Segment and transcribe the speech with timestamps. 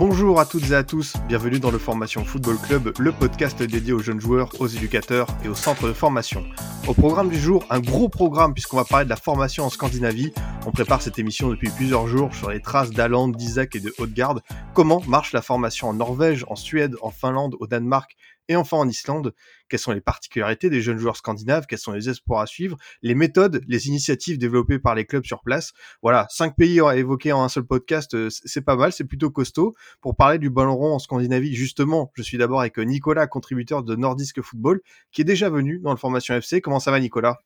[0.00, 3.92] Bonjour à toutes et à tous, bienvenue dans le Formation Football Club, le podcast dédié
[3.92, 6.42] aux jeunes joueurs, aux éducateurs et aux centres de formation.
[6.88, 10.32] Au programme du jour, un gros programme puisqu'on va parler de la formation en Scandinavie.
[10.66, 14.42] On prépare cette émission depuis plusieurs jours sur les traces d'Aland, d'Isaac et de Haute-Garde.
[14.74, 18.14] Comment marche la formation en Norvège, en Suède, en Finlande, au Danemark
[18.48, 19.34] et enfin en Islande?
[19.70, 21.64] Quelles sont les particularités des jeunes joueurs scandinaves?
[21.66, 22.76] Quels sont les espoirs à suivre?
[23.00, 25.72] Les méthodes, les initiatives développées par les clubs sur place?
[26.02, 29.30] Voilà, cinq pays à évoquer en un seul podcast, euh, c'est pas mal, c'est plutôt
[29.30, 29.74] costaud.
[30.02, 33.96] Pour parler du ballon rond en Scandinavie, justement, je suis d'abord avec Nicolas, contributeur de
[33.96, 36.60] Nordisk Football, qui est déjà venu dans le Formation FC.
[36.60, 37.40] Comment ça va Nicolas?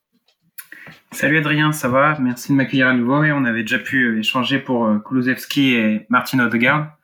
[1.13, 2.19] Salut Adrien, ça va?
[2.21, 3.23] Merci de m'accueillir à nouveau.
[3.25, 6.97] Et on avait déjà pu échanger pour euh, Kulusevski et Martin Odegaard.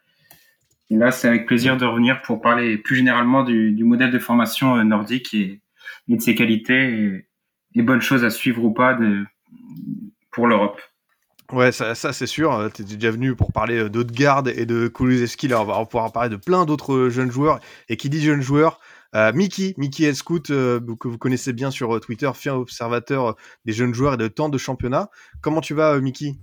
[0.91, 4.77] Et là, c'est avec plaisir de revenir pour parler plus généralement du, modèle de formation
[4.77, 5.61] euh, nordique et,
[6.09, 7.29] de ses qualités et,
[7.77, 8.99] et, bonnes choses à suivre ou pas
[10.33, 10.81] pour l'Europe.
[11.53, 12.71] Ouais, ça, c'est sûr.
[12.75, 15.53] Tu es déjà venu pour parler d'Odegaard et de Kulusevski.
[15.55, 17.61] On va pouvoir parler de plein d'autres jeunes joueurs.
[17.89, 18.81] Et qui dit jeunes joueurs,
[19.15, 23.95] euh, Mickey, Mickey Elscout, euh, que vous connaissez bien sur Twitter, fier observateur des jeunes
[23.95, 25.11] joueurs et de tant de championnats.
[25.41, 26.35] Comment tu vas, Mickey?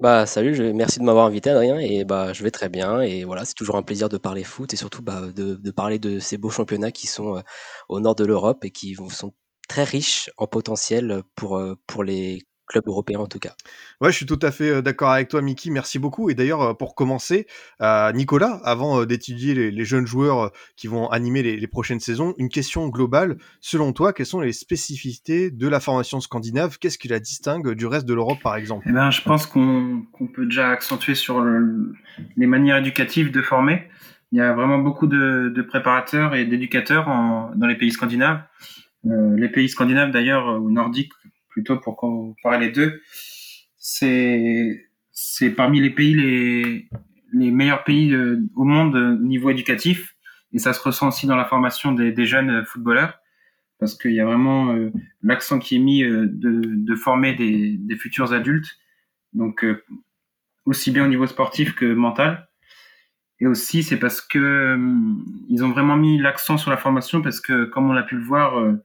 [0.00, 3.44] Bah salut, merci de m'avoir invité Adrien et bah je vais très bien et voilà
[3.44, 6.50] c'est toujours un plaisir de parler foot et surtout bah, de, parler de ces beaux
[6.50, 7.40] championnats qui sont euh,
[7.88, 9.34] au nord de l'Europe et qui sont
[9.68, 13.54] très riches en potentiel pour, euh, pour les club européen en tout cas.
[14.00, 15.70] Ouais, je suis tout à fait d'accord avec toi, Mickey.
[15.70, 16.30] Merci beaucoup.
[16.30, 17.46] Et d'ailleurs, pour commencer,
[17.80, 22.34] euh, Nicolas, avant d'étudier les, les, jeunes joueurs qui vont animer les, les, prochaines saisons,
[22.38, 23.38] une question globale.
[23.60, 26.78] Selon toi, quelles sont les spécificités de la formation scandinave?
[26.78, 28.86] Qu'est-ce qui la distingue du reste de l'Europe, par exemple?
[28.88, 31.92] Eh ben, Je pense qu'on qu peut déjà accentuer sur le,
[32.36, 33.88] les manières éducatives de former.
[34.32, 38.42] Il y a vraiment beaucoup de, de préparateurs et d'éducateurs dans les pays scandinaves.
[39.06, 41.12] Euh, les pays scandinaves, d'ailleurs, ou nordiques,
[41.58, 43.02] plutôt pour comparer les deux,
[43.76, 46.88] c'est c'est parmi les pays les
[47.32, 50.14] les meilleurs pays de, au monde au niveau éducatif.
[50.52, 53.18] Et ça se ressent aussi dans la formation des, jeunes footballeurs.
[53.80, 54.90] Parce qu'il y a vraiment euh,
[55.22, 58.78] l'accent qui est mis euh, de, de former des, des futurs adultes.
[59.34, 59.84] Donc euh,
[60.64, 62.48] aussi bien au niveau sportif que mental.
[63.40, 64.78] Et aussi c'est parce que euh,
[65.48, 68.24] ils ont vraiment mis l'accent sur la formation parce que comme on a pu le
[68.24, 68.82] voir euh,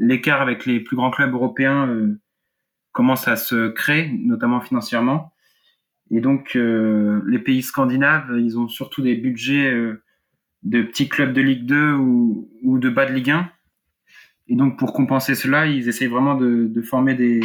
[0.00, 2.18] l'écart avec les plus grands clubs européens euh,
[2.90, 5.32] commence à se créer, notamment financièrement.
[6.10, 10.02] Et donc, euh, les pays scandinaves, ils ont surtout des budgets euh,
[10.64, 13.48] de petits clubs de Ligue 2 ou, de bas de Ligue 1.
[14.48, 17.40] Et donc, pour compenser cela, ils essayent vraiment de, former des,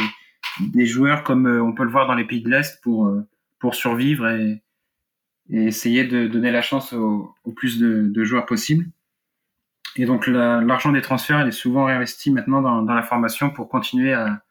[0.86, 3.14] joueurs comme on peut le voir dans les pays de l'Est pour,
[3.72, 4.62] survivre et,
[5.50, 8.86] essayer de donner la chance au, plus de joueurs possible.
[9.98, 14.12] Et donc l'argent des transferts il est souvent réinvesti maintenant dans, la formation pour continuer
[14.12, 14.42] à,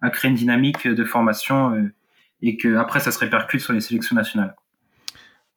[0.00, 1.92] à, créer une dynamique de formation euh,
[2.42, 4.54] et que après ça se répercute sur les sélections nationales.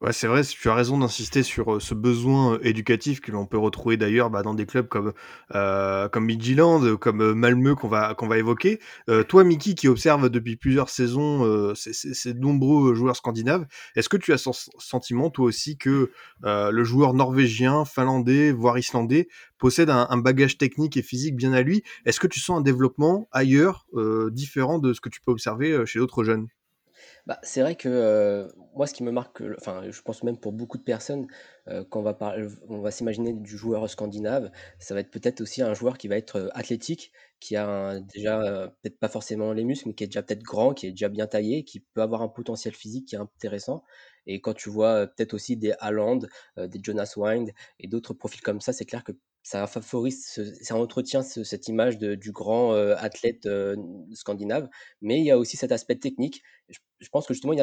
[0.02, 3.96] Ouais, c'est vrai, tu as raison d'insister sur ce besoin éducatif que l'on peut retrouver
[3.96, 5.12] d'ailleurs bah, dans des clubs comme
[5.54, 8.80] euh, comme Midtjylland, comme Malmö qu'on va évoquer.
[9.08, 13.64] Euh, toi, Mickey, qui observe depuis plusieurs saisons euh, ces, nombreux joueurs scandinaves,
[13.94, 16.10] est-ce que tu as ce sentiment toi aussi que
[16.44, 21.62] euh, le joueur norvégien, finlandais, voire islandais possède un, bagage technique et physique bien à
[21.62, 21.84] lui?
[22.06, 25.86] Est-ce que tu sens un développement ailleurs euh, différent de ce que tu peux observer
[25.86, 26.48] chez d'autres jeunes?
[27.26, 30.52] Bah, c'est vrai que euh, moi, ce qui me marque, enfin, je pense même pour
[30.52, 31.28] beaucoup de personnes,
[31.68, 32.18] euh, quand on va,
[32.68, 34.50] va s'imaginer du joueur scandinave,
[34.80, 38.66] ça va être peut-être aussi un joueur qui va être athlétique, qui a déjà euh,
[38.82, 41.26] peut-être pas forcément les muscles, mais qui est déjà peut-être grand, qui est déjà bien
[41.28, 43.84] taillé, qui peut avoir un potentiel physique qui est intéressant.
[44.26, 46.20] Et quand tu vois peut-être aussi des Haaland,
[46.56, 47.50] des Jonas Wind
[47.80, 49.12] et d'autres profils comme ça, c'est clair que
[49.42, 53.48] ça favorise, ça entretient ce, cette image du grand athlète
[54.12, 54.68] scandinave,
[55.00, 56.42] mais il y a aussi cet aspect technique.
[56.68, 57.54] Je, pense que justement,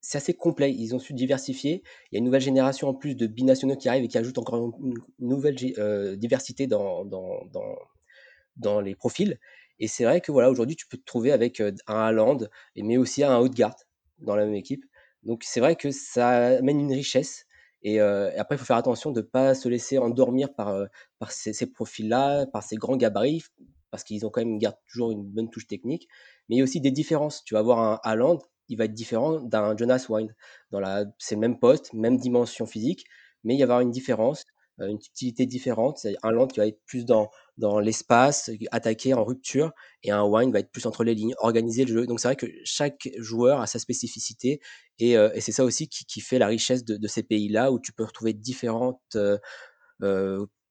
[0.00, 0.72] c'est assez complet.
[0.72, 1.82] Ils ont su diversifier.
[2.10, 4.36] Il y a une nouvelle génération en plus de binationaux qui arrive et qui ajoute
[4.36, 5.56] encore une, nouvelle
[6.18, 7.76] diversité dans, dans, dans,
[8.56, 9.38] dans, les profils.
[9.78, 12.38] Et c'est vrai que voilà, aujourd'hui, tu peux te trouver avec un Haaland,
[12.76, 13.78] mais aussi un Haute-Garde
[14.18, 14.84] dans la même équipe.
[15.22, 17.46] Donc c'est vrai que ça amène une richesse.
[17.82, 20.68] Et, euh, et, après, il faut faire attention de ne pas se laisser endormir par,
[20.68, 20.86] euh,
[21.28, 23.44] ces, profils-là, par ces grands gabarits,
[23.90, 26.08] parce qu'ils ont quand même toujours une bonne touche technique.
[26.48, 27.44] Mais il y a aussi des différences.
[27.44, 28.38] Tu vas avoir un Haaland,
[28.68, 30.34] il va être différent d'un Jonas Wind.
[30.70, 33.04] Dans la, c'est le même poste, même dimension physique,
[33.44, 34.44] mais il va y avoir une différence.
[34.78, 35.98] une utilité différente.
[35.98, 39.72] C'est un land qui va être plus dans, dans l'espace, attaquer en rupture,
[40.02, 42.06] et un wine va être plus entre les lignes, organiser le jeu.
[42.06, 44.60] Donc c'est vrai que chaque joueur a sa spécificité,
[44.98, 47.92] et, et c'est ça aussi qui, fait la richesse de, de ces pays-là, où tu
[47.92, 49.16] peux retrouver différentes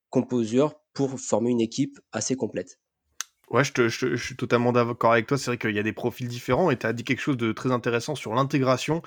[0.09, 2.80] composures pour former une équipe assez complète.
[3.51, 5.37] Ouais, je, je, suis totalement d'accord avec toi.
[5.37, 7.51] C'est vrai qu'il y a des profils différents et tu as dit quelque chose de
[7.51, 9.01] très intéressant sur l'intégration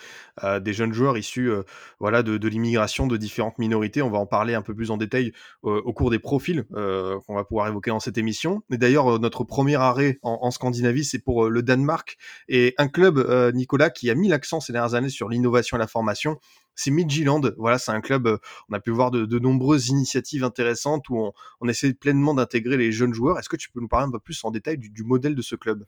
[0.45, 1.63] euh, des jeunes joueurs issus euh,
[1.99, 4.03] voilà, de, de l'immigration de différentes minorités.
[4.03, 5.33] On va en parler un peu plus en détail
[5.65, 8.63] euh, au cours des profils qu'on va pouvoir évoquer dans cette émission.
[8.71, 12.19] Et d'ailleurs, notre premier arrêt en, en Scandinavie, c'est pour le Danemark
[12.49, 15.87] et un club, Nicolas, qui a mis l'accent ces dernières années sur l'innovation et la
[15.87, 16.39] formation
[16.75, 17.41] c'est Midtjylland.
[17.57, 18.39] Voilà, c'est un club, euh,
[18.69, 23.15] on a pu voir de, nombreuses initiatives intéressantes où on, essaie pleinement d'intégrer les jeunes
[23.15, 23.39] joueurs.
[23.39, 25.57] Est-ce que tu peux nous parler un peu plus en détail du, modèle de ce
[25.57, 25.85] club?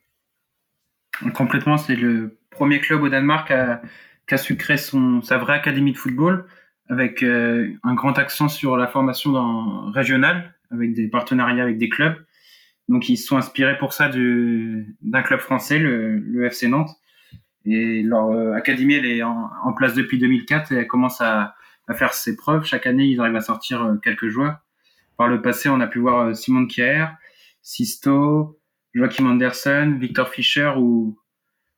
[1.35, 3.49] Complètement, c'est le premier club au Danemark
[4.27, 6.47] qui a, su créer son, sa vraie académie de football
[6.89, 11.89] avec euh, un grand accent sur la formation dans, régionale, avec des partenariats avec des
[11.89, 12.17] clubs.
[12.89, 16.97] Donc ils se sont inspirés pour ça d'un club français, le FC Nantes
[17.67, 21.55] et leur euh, académie, elle est en, place depuis 2004 et elle commence à,
[21.95, 22.65] faire ses preuves.
[22.65, 24.59] Chaque année, ils arrivent à sortir euh, quelques joueurs.
[25.17, 27.07] Par le passé, on a pu voir euh, Simon Kier,
[27.63, 28.61] Sisto,
[28.95, 31.19] Joachim Anderson, Victor Fischer ou,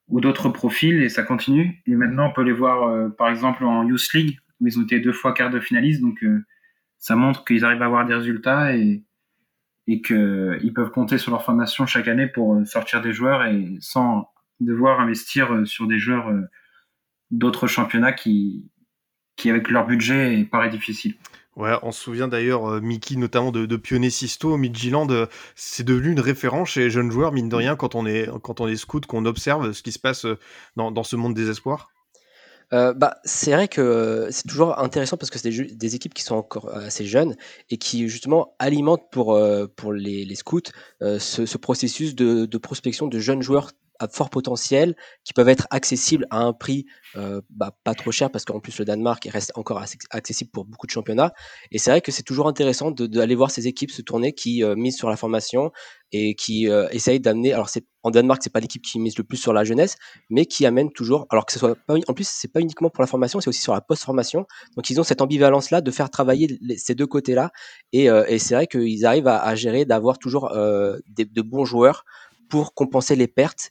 [0.09, 1.83] d'autres profils et ça continue.
[1.87, 5.01] Et maintenant, on peut les voir, par exemple, en Youth League où ils ont été
[5.01, 6.01] deux fois quart de finaliste.
[6.01, 6.25] Donc,
[6.97, 9.05] ça montre qu'ils arrivent à avoir des résultats et,
[9.87, 14.31] et qu'ils peuvent compter sur leur formation chaque année pour sortir des joueurs et sans
[14.61, 16.43] devoir investir euh, sur des joueurs euh,
[17.31, 18.71] d'autres championnats qui,
[19.37, 21.15] qui, avec leur budget, paraît difficile.
[21.57, 25.09] Ouais, on se souvient d'ailleurs, euh, Mickey, notamment de, de Pionnet Sisto, Midtjylland,
[25.57, 28.61] c'est devenu une référence chez les jeunes joueurs, mine de rien, quand on est, quand
[28.61, 30.25] on est scout, qu'on observe ce qui se passe
[30.77, 31.91] dans, dans ce monde des espoirs.
[32.75, 36.23] Euh, bah, c'est vrai que c'est toujours intéressant parce que c'est des, des, équipes qui
[36.23, 37.35] sont encore assez jeunes
[37.71, 39.41] et qui justement alimentent pour,
[39.75, 40.61] pour les, les scouts
[41.01, 45.67] ce, ce, processus de, de prospection de jeunes joueurs à fort potentiel, qui peuvent être
[45.71, 46.87] accessibles à un prix
[47.17, 50.87] euh, bah, pas trop cher, parce qu'en plus le Danemark reste encore accessible pour beaucoup
[50.87, 51.33] de championnats.
[51.73, 54.77] Et c'est vrai que c'est toujours intéressant d'aller voir ces équipes se tourner qui euh,
[54.77, 55.73] misent sur la formation
[56.13, 57.53] et qui euh, essayent d'amener.
[57.53, 57.71] Alors
[58.03, 59.97] en Danemark, c'est pas l'équipe qui mise le plus sur la jeunesse,
[60.31, 61.27] mais qui amène toujours.
[61.31, 63.63] Alors que ce soit pas, en plus, c'est pas uniquement pour la formation, c'est aussi
[63.63, 64.47] sur la post-formation.
[64.77, 67.51] Donc ils ont cette ambivalence là de faire travailler ces deux côtés là.
[67.93, 70.51] Et, et c'est vrai qu'ils arrivent à, gérer, d'avoir toujours
[71.09, 72.05] des, de bons joueurs
[72.49, 73.71] pour compenser les pertes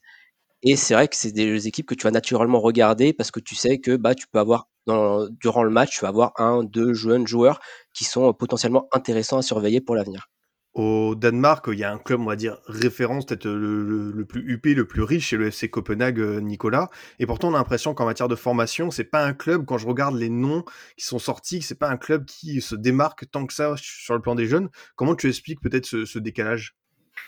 [0.63, 3.55] et c'est vrai que c'est des équipes que tu vas naturellement regarder parce que tu
[3.55, 7.27] sais que bah, tu peux avoir, durant le match, tu vas avoir un, deux jeunes
[7.27, 7.59] joueurs
[7.93, 10.29] qui sont potentiellement intéressants à surveiller pour l'avenir.
[10.73, 14.75] Au Danemark, il y a un club, on va dire, référence, peut-être le, plus huppé,
[14.75, 16.89] le plus riche, c'est le FC Copenhague, euh, Nicolas.
[17.17, 19.87] Et pourtant, on a l'impression qu'en matière de formation, c'est pas un club, quand je
[19.87, 20.63] regarde les noms
[20.95, 24.21] qui sont sortis, c'est pas un club qui se démarque tant que ça sur le
[24.21, 24.69] plan des jeunes.
[24.95, 26.75] Comment tu expliques peut-être ce décalage?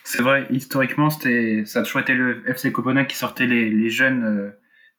[0.03, 4.49] C'est vrai, historiquement, ça a toujours été le FC Copenhague qui sortait les, jeunes euh,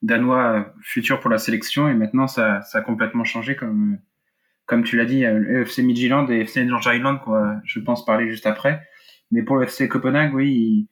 [0.02, 3.98] danois futurs pour la sélection, et maintenant ça, a complètement changé, comme,
[4.66, 8.28] comme tu l'as dit, le FC Midtjylland et FC Norge Island, quoi, je pense parler
[8.28, 8.86] juste après.
[9.30, 10.88] Mais pour le FC Copenhague, oui,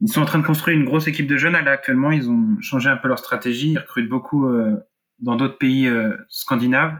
[0.00, 1.52] ils, sont en train de construire une grosse équipe de jeunes.
[1.52, 4.76] Là, actuellement, ils ont changé un peu leur stratégie, ils recrutent beaucoup euh,
[5.20, 6.96] dans d'autres pays euh, scandinaves,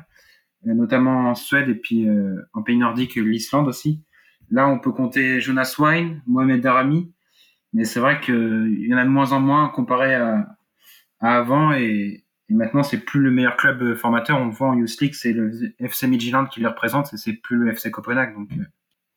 [0.64, 2.06] notamment en Suède et puis
[2.52, 4.04] en pays nordique, l'Islande aussi.
[4.50, 7.12] Là, on peut compter Jonas Wine, Mohamed Darami,
[7.72, 10.56] mais c'est vrai qu'il y en a de moins en moins comparé à,
[11.20, 14.38] avant et, maintenant c'est plus le meilleur club formateur.
[14.38, 17.32] On le voit en Youth League, c'est le FC Midtjylland qui le représente et c'est
[17.32, 18.34] plus le FC Copenhague.
[18.36, 18.64] Euh,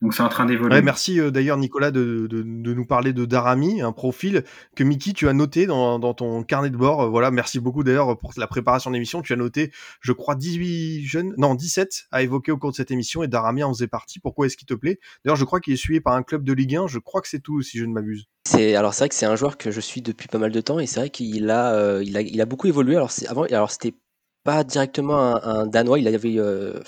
[0.01, 0.81] donc c'est en train d'évoluer.
[0.81, 4.43] merci euh, d'ailleurs Nicolas de, de, de, nous parler de Darami, un profil
[4.75, 7.09] que Mickey tu as noté dans, dans ton carnet de bord.
[7.09, 9.21] Voilà, merci beaucoup d'ailleurs pour la préparation de l'émission.
[9.21, 9.71] Tu as noté,
[10.01, 13.63] je crois, 18 jeunes, non 17 à évoquer au cours de cette émission et Darami
[13.63, 14.19] en faisait partie.
[14.19, 14.99] Pourquoi est-ce qu'il te plaît?
[15.23, 16.87] D'ailleurs, je crois qu'il est suivi par un club de Ligue 1.
[16.87, 18.25] Je crois que c'est tout si je ne m'abuse.
[18.47, 20.61] C'est alors c'est vrai que c'est un joueur que je suis depuis pas mal de
[20.61, 22.95] temps et c'est vrai qu'il a, euh, il a il a beaucoup évolué.
[22.95, 23.95] Alors c'est avant alors c'était
[24.43, 26.79] pas directement un, danois, il avait euh,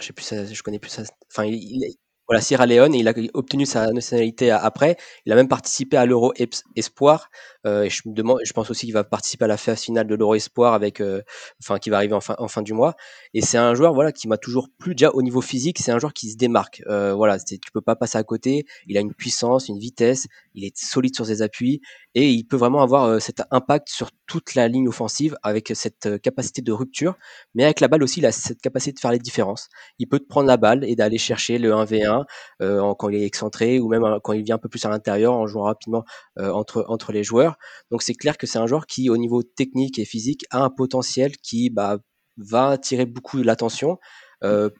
[0.00, 1.04] je sais plus ça, je connais plus ça.
[1.30, 1.96] Enfin il,
[2.30, 4.96] voilà, Sierra Leone, et il a obtenu sa nationalité après.
[5.26, 6.32] Il a même participé à l'Euro
[6.76, 7.28] Espoir.
[7.66, 10.06] Euh, et je me demande, je pense aussi qu'il va participer à la phase finale
[10.06, 11.22] de l'Euro Espoir avec, euh,
[11.60, 12.94] enfin, qui va arriver en fin, en fin du mois.
[13.34, 14.94] Et c'est un joueur, voilà, qui m'a toujours plu.
[14.94, 16.84] Déjà au niveau physique, c'est un joueur qui se démarque.
[16.86, 18.64] Euh, voilà, tu peux pas passer à côté.
[18.86, 20.28] Il a une puissance, une vitesse.
[20.54, 21.80] Il est solide sur ses appuis
[22.14, 26.06] et il peut vraiment avoir euh, cet impact sur toute la ligne offensive avec cette
[26.06, 27.14] euh, capacité de rupture.
[27.54, 29.68] Mais avec la balle aussi, il a cette capacité de faire les différences.
[29.98, 32.19] Il peut te prendre la balle et d'aller chercher le 1v1
[32.62, 35.34] euh, quand il est excentré ou même quand il vient un peu plus à l'intérieur
[35.34, 36.04] en jouant rapidement
[36.36, 37.56] entre, entre les joueurs.
[37.90, 40.70] Donc c'est clair que c'est un joueur qui, au niveau technique et physique, a un
[40.70, 41.98] potentiel qui bah,
[42.36, 43.98] va attirer beaucoup l'attention.
[44.44, 44.70] Euh,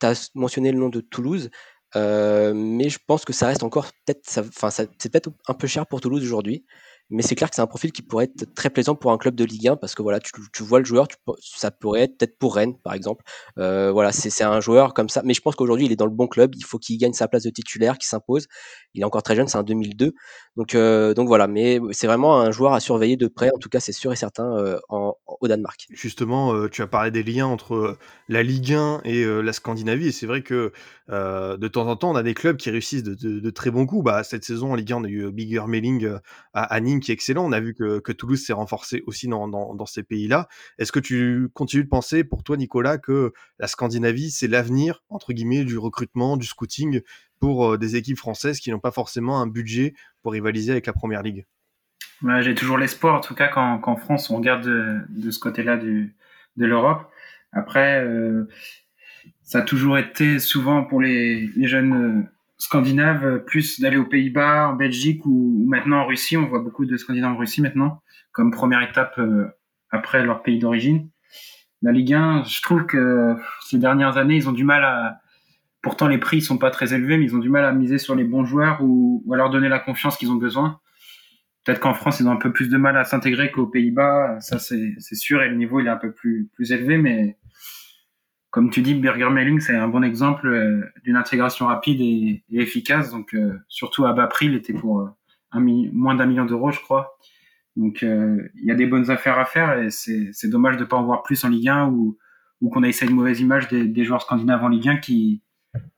[0.00, 1.50] tu as mentionné le nom de Toulouse,
[1.94, 6.00] mais je pense que ça reste encore peut-être, enfin, c'est peut-être un peu cher pour
[6.00, 6.64] Toulouse aujourd'hui.
[7.12, 9.34] Mais c'est clair que c'est un profil qui pourrait être très plaisant pour un club
[9.34, 11.06] de Ligue 1 parce que voilà, tu, tu vois le joueur,
[11.38, 13.22] ça pourrait être peut-être pour Rennes par exemple.
[13.58, 15.20] Euh, voilà, c'est un joueur comme ça.
[15.22, 16.54] Mais je pense qu'aujourd'hui il est dans le bon club.
[16.56, 18.46] Il faut qu'il gagne sa place de titulaire, qu'il s'impose.
[18.94, 20.14] Il est encore très jeune, c'est un 2002.
[20.56, 23.50] Donc euh, donc voilà, mais c'est vraiment un joueur à surveiller de près.
[23.54, 25.86] En tout cas, c'est sûr et certain euh, en, au Danemark.
[25.90, 27.98] Justement, tu as parlé des liens entre
[28.30, 30.08] la Ligue 1 et la Scandinavie.
[30.08, 30.72] Et c'est vrai que
[31.08, 34.04] de temps en temps, on a des clubs qui réussissent de, très bons coups.
[34.04, 36.08] Bah, cette saison en Ligue 1, on a eu Bigger Melling
[36.54, 37.44] à, à Nîmes qui est excellent.
[37.44, 40.48] On a vu que, Toulouse s'est renforcé aussi dans, dans, ces pays-là.
[40.78, 45.32] Est-ce que tu continues de penser, pour toi, Nicolas, que la Scandinavie, c'est l'avenir, entre
[45.32, 47.02] guillemets, du recrutement, du scouting
[47.40, 51.22] pour des équipes françaises qui n'ont pas forcément un budget pour rivaliser avec la Première
[51.22, 51.46] Ligue?
[52.40, 56.10] J'ai toujours l'espoir, en tout cas, qu'en France, on regarde de, ce côté-là de
[56.56, 57.10] l'Europe.
[57.52, 58.48] Après, euh,
[59.42, 62.28] ça a toujours été souvent pour les, les jeunes
[62.62, 66.36] scandinaves, euh, plus d'aller aux Pays-Bas, en Belgique ou, maintenant en Russie.
[66.36, 68.00] On voit beaucoup de Scandinaves en Russie maintenant,
[68.30, 69.48] comme première étape euh,
[69.90, 71.08] après leur pays d'origine.
[71.82, 75.18] La Ligue 1, je trouve que ces dernières années, ils ont du mal à.
[75.82, 78.14] Pourtant, les prix sont pas très élevés, mais ils ont du mal à miser sur
[78.14, 80.78] les bons joueurs ou, à leur donner la confiance qu'ils ont besoin.
[81.64, 84.60] Peut-être qu'en France, ils ont un peu plus de mal à s'intégrer qu'aux Pays-Bas, ça
[84.60, 87.36] c'est sûr, et le niveau il est un peu plus, plus élevé, mais
[88.52, 93.10] comme tu dis, Burger Mailing, c'est un bon exemple euh, d'une intégration rapide et, efficace.
[93.10, 95.08] Donc, euh, surtout à bas prix, il était pour euh,
[95.54, 97.16] moins d'un million d'euros, je crois.
[97.76, 100.98] Donc, il y a des bonnes affaires à faire et c'est dommage de ne pas
[100.98, 102.18] en voir plus en Ligue 1 ou,
[102.70, 105.42] qu'on ait essayé une mauvaise image des, joueurs scandinaves en Ligue 1 qui,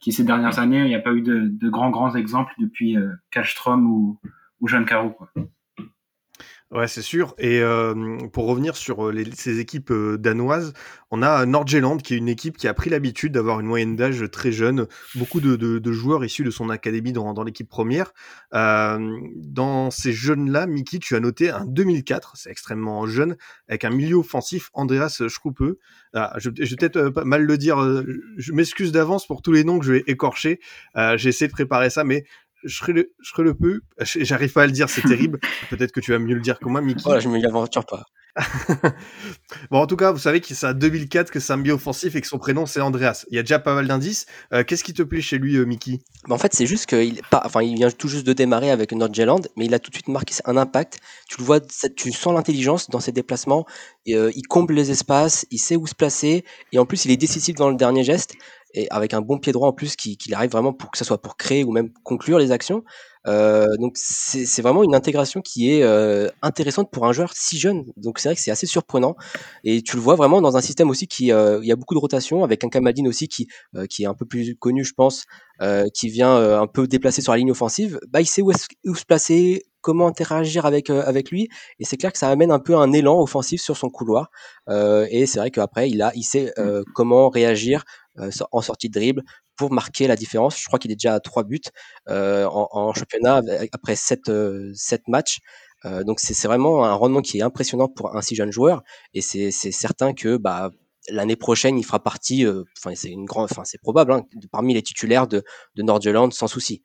[0.08, 2.96] ces dernières années, il n'y a pas eu de, grands, grands exemples depuis
[3.32, 4.20] Kallström ou,
[4.60, 5.18] ou Jean Caro.
[6.70, 7.34] Ouais, c'est sûr.
[7.38, 10.72] Et euh, pour revenir sur ces équipes euh, danoises,
[11.10, 14.24] on a Nordjylland qui est une équipe qui a pris l'habitude d'avoir une moyenne d'âge
[14.32, 18.12] très jeune, beaucoup de, joueurs issus de son académie dans, l'équipe première.
[18.54, 18.98] Euh,
[19.36, 23.36] dans ces jeunes-là, Miki, tu as noté un 2004, c'est extrêmement jeune,
[23.68, 25.62] avec un milieu offensif, Andreas Schruppe.
[26.14, 27.78] Ah, je, vais peut-être pas mal le dire,
[28.36, 30.58] je m'excuse d'avance pour tous les noms que je vais écorcher.
[31.16, 32.24] J'ai essayé de préparer ça, mais
[33.52, 33.80] peu.
[34.00, 35.38] J'arrive pas à le dire, c'est terrible.
[35.70, 37.02] Peut-être que tu vas mieux le dire que moi, Mickey.
[37.04, 38.04] Voilà, je me aventure pas.
[39.70, 42.20] bon, en tout cas, vous savez que c'est à 2004 que c'est un bio-offensif et
[42.20, 43.24] que son prénom c'est Andreas.
[43.30, 44.26] Il y a déjà pas mal d'indices.
[44.52, 46.00] Euh, Qu'est-ce qui te plaît chez lui, euh, Mickey?
[46.28, 49.42] Bah, En fait, c'est juste qu'il enfin, il vient tout juste de démarrer avec Nordjylland,
[49.56, 50.98] mais il a tout de suite marqué un impact.
[51.28, 53.66] Tu le vois, tu sens l'intelligence dans ses déplacements.
[54.06, 57.10] Et, euh, il comble les espaces, il sait où se placer, et en plus, il
[57.10, 58.34] est décisif dans le dernier geste
[58.74, 61.04] et avec un bon pied droit en plus qui, qui arrive vraiment pour que ce
[61.04, 62.84] soit pour créer ou même conclure les actions.
[63.26, 67.84] Euh, donc c'est vraiment une intégration qui est euh, intéressante pour un joueur si jeune.
[67.96, 69.16] Donc c'est vrai que c'est assez surprenant
[69.62, 71.94] et tu le vois vraiment dans un système aussi qui euh, il y a beaucoup
[71.94, 74.92] de rotation avec un Kamadine aussi qui euh, qui est un peu plus connu je
[74.92, 75.24] pense,
[75.62, 77.98] euh, qui vient un peu déplacer sur la ligne offensive.
[78.10, 78.52] Bah il sait où,
[78.86, 82.58] où se placer, comment interagir avec avec lui et c'est clair que ça amène un
[82.58, 84.30] peu un élan offensif sur son couloir
[84.68, 86.52] et c'est vrai qu'après il a il sait
[86.94, 88.03] comment réagir euh,
[88.52, 89.22] en sortie de dribble
[89.56, 90.58] pour marquer la différence.
[90.58, 91.60] Je crois qu'il est déjà à trois buts
[92.08, 93.42] euh, en, championnat
[93.72, 95.40] après sept, euh, sept matchs.
[95.84, 99.20] Euh, donc c'est vraiment un rendement qui est impressionnant pour un si jeune joueur et
[99.20, 100.70] c'est certain que bah,
[101.10, 102.46] l'année prochaine il fera partie,
[102.78, 105.42] enfin c'est une grande, enfin c'est probable hein, parmi les titulaires de,
[105.74, 106.82] de Nordjylland sans souci.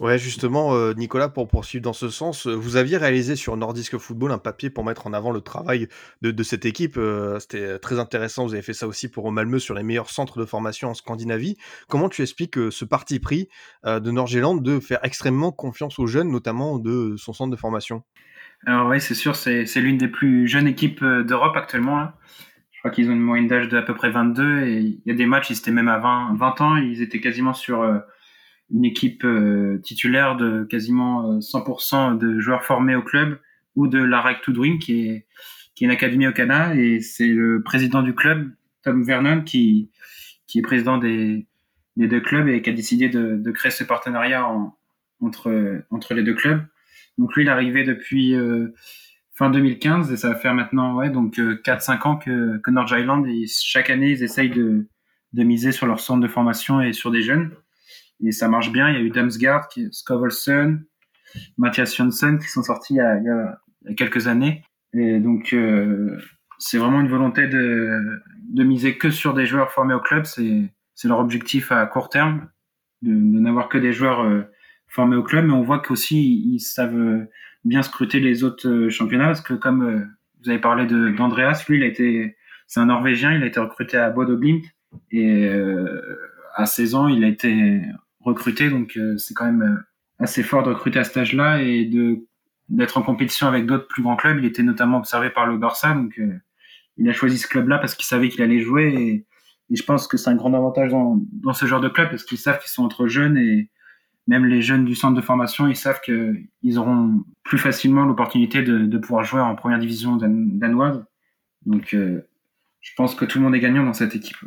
[0.00, 3.98] Ouais, justement, euh, Nicolas, pour poursuivre dans ce sens, euh, vous aviez réalisé sur Nordisk
[3.98, 5.88] Football un papier pour mettre en avant le travail
[6.22, 6.96] de, cette équipe.
[6.96, 8.46] Euh, C'était très intéressant.
[8.46, 11.56] Vous avez fait ça aussi pour Malmö sur les meilleurs centres de formation en Scandinavie.
[11.88, 13.48] Comment tu expliques ce parti pris
[13.84, 18.04] de Norgeland de faire extrêmement confiance aux jeunes, notamment de son centre de formation?
[18.66, 22.08] Alors oui, c'est sûr, c'est l'une des plus jeunes équipes d'Europe actuellement.
[22.70, 25.10] Je crois qu'ils ont une moyenne d'âge de à peu près 22 et il y
[25.10, 27.82] a des matchs, ils étaient même à 20, 20 ans, ils étaient quasiment sur
[28.70, 33.38] une équipe euh, titulaire de quasiment 100% euh, de joueurs formés au club
[33.76, 35.26] ou de la Rec Toudwin qui est
[35.74, 38.50] qui est une académie au Canada et c'est le président du club
[38.82, 39.90] Tom Vernon qui
[40.46, 41.46] qui est président des
[41.96, 44.76] des deux clubs et qui a décidé de, de créer ce partenariat en,
[45.20, 46.62] entre entre les deux clubs.
[47.16, 48.68] Donc lui il est arrivé depuis euh,
[49.32, 53.26] fin 2015 et ça va faire maintenant ouais donc 4-5 ans que que North Island
[53.26, 54.86] et chaque année ils essayent de
[55.32, 57.52] de miser sur leur centre de formation et sur des jeunes
[58.24, 58.88] et ça marche bien.
[58.88, 60.80] Il y a eu Damsgaard, Scovelson,
[61.56, 63.60] Mathias Johnson qui sont sortis il y a,
[63.96, 64.62] quelques années.
[64.94, 66.18] Et donc, euh,
[66.58, 68.20] c'est vraiment une volonté de,
[68.50, 70.24] de miser que sur des joueurs formés au club.
[70.24, 70.70] C'est,
[71.04, 72.48] leur objectif à court terme,
[73.02, 74.42] de, de n'avoir que des joueurs euh,
[74.88, 75.46] formés au club.
[75.46, 77.26] Mais on voit qu'aussi, ils savent
[77.64, 80.04] bien scruter les autres euh, championnats parce que comme euh,
[80.42, 83.96] vous avez parlé d'Andreas, lui, il a été, c'est un Norvégien, il a été recruté
[83.96, 84.64] à Bodo Glimt
[85.10, 85.50] Et
[86.54, 87.82] à 16 ans, il a été
[88.28, 89.82] recruté, donc c'est quand même
[90.18, 91.90] assez fort de recruter à cet âge-là et
[92.68, 94.38] d'être en compétition avec d'autres plus grands clubs.
[94.38, 96.20] Il était notamment observé par le Barça, donc
[96.98, 99.24] il a choisi ce club-là parce qu'il savait qu'il allait jouer et,
[99.70, 102.58] je pense que c'est un grand avantage dans, ce genre de club parce qu'ils savent
[102.58, 103.68] qu'ils sont entre jeunes et
[104.26, 108.98] même les jeunes du centre de formation, ils savent qu'ils auront plus facilement l'opportunité de,
[108.98, 111.04] pouvoir jouer en première division danoise.
[111.66, 112.26] Donc, euh,
[112.80, 114.38] je pense que tout le monde est gagnant dans cette équipe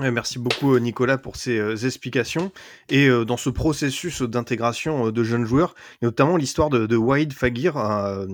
[0.00, 2.52] merci beaucoup euh, Nicolas pour ces euh, explications.
[2.88, 7.76] Et euh, dans ce processus d'intégration de jeunes joueurs, notamment l'histoire de, de Wahid Fagir,
[7.76, 8.26] un,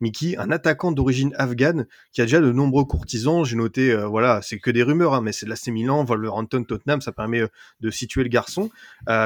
[0.00, 3.44] Mickey, un attaquant d'origine afghane qui a déjà de nombreux courtisans.
[3.44, 7.00] J'ai noté, voilà, c'est que des rumeurs, hein, mais c'est de l'AC Milan, Wolverhampton, Tottenham,
[7.00, 7.42] ça permet
[7.80, 8.70] de situer le garçon.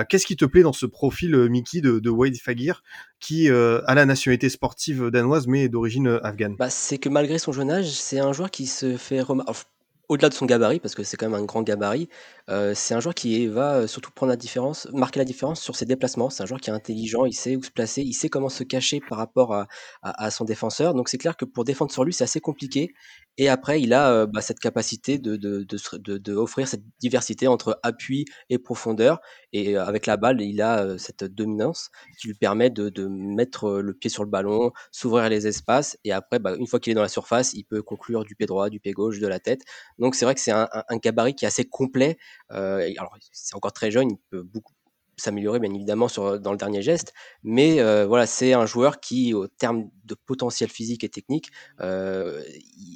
[0.09, 2.83] Qu'est-ce qui te plaît dans ce profil Mickey de, de Wahid Fagir
[3.21, 6.57] qui a la nationalité sportive danoise mais d'origine afghane?
[6.57, 9.65] Bah, C'est que malgré son jeune âge, c'est un joueur qui se fait remarquer
[10.09, 12.09] au-delà de son gabarit, parce que c'est quand même un grand gabarit,
[12.49, 15.77] euh, c'est un joueur qui va euh, surtout prendre la différence, marquer la différence sur
[15.77, 16.31] ses déplacements.
[16.31, 18.65] C'est un joueur qui est intelligent, il sait où se placer, il sait comment se
[18.65, 19.55] cacher par rapport
[20.03, 20.95] à, son défenseur.
[20.95, 22.93] Donc c'est clair que pour défendre sur lui, c'est assez compliqué.
[23.37, 27.47] Et après, il a euh, bah, cette capacité de, de, de, de, offrir cette diversité
[27.47, 29.21] entre appui et profondeur.
[29.53, 31.91] Et avec la balle, il a cette dominance
[32.21, 35.97] qui lui permet de, de mettre le pied sur le ballon, s'ouvrir les espaces.
[36.05, 38.47] Et après, bah, une fois qu'il est dans la surface, il peut conclure du pied
[38.47, 39.63] droit, du pied gauche, de la tête.
[39.99, 42.19] Donc c'est vrai que c'est un, un, gabarit qui est assez complet.
[42.53, 44.73] Euh, alors c'est encore très jeune, il peut beaucoup
[45.17, 47.13] s'améliorer bien évidemment sur, dans le dernier geste,
[47.43, 51.51] mais euh, voilà, c'est un joueur qui, au terme de potentiel physique et technique,
[51.81, 52.43] euh,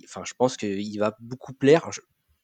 [0.04, 1.90] enfin, je pense qu'il va beaucoup plaire.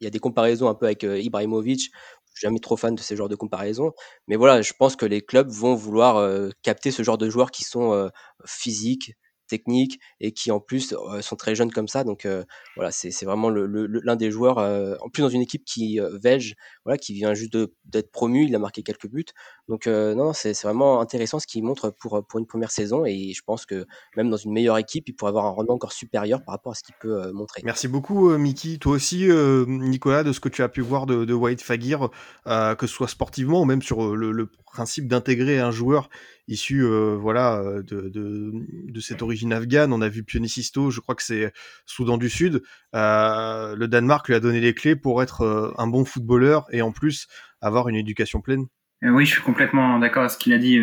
[0.01, 1.91] il y a des comparaisons un peu avec Ibrahimovic.
[2.35, 3.93] Jamais trop fan de ces genres de comparaisons,
[4.29, 7.65] mais voilà, je pense que les clubs vont vouloir capter ce genre de joueurs qui
[7.65, 8.11] sont
[8.47, 9.17] physiques,
[9.49, 12.05] techniques et qui en plus sont très jeunes comme ça.
[12.05, 12.29] Donc
[12.77, 16.55] voilà, c'est vraiment l'un des joueurs, en plus dans une équipe qui Velge,
[16.97, 19.25] qui vient juste d'être promu, il a marqué quelques buts.
[19.69, 23.43] Donc non, c'est vraiment intéressant ce qu'il montre pour, pour une première saison et je
[23.45, 23.87] pense que
[24.17, 26.75] même dans une meilleure équipe, il pourrait avoir un rendement encore supérieur par rapport à
[26.75, 27.63] ce qu'il peut montrer.
[27.65, 28.79] Merci beaucoup Mickey.
[28.79, 29.29] Toi aussi
[29.67, 32.09] Nicolas, de ce que tu as pu voir de, de White Fagir,
[32.47, 36.09] que ce soit sportivement ou même sur le principe d'intégrer un joueur
[36.49, 39.93] issu euh, voilà de, de, cette origine afghane.
[39.93, 41.53] On a vu Pionicisto, je crois que c'est
[41.87, 42.63] Soudan du Sud.
[42.95, 46.93] Euh, le Danemark lui a donné les clés pour être euh, un bon footballeur en
[46.93, 47.29] plus
[47.61, 48.67] avoir une éducation pleine.
[49.03, 50.81] oui, je suis complètement d'accord avec ce qu'il a dit.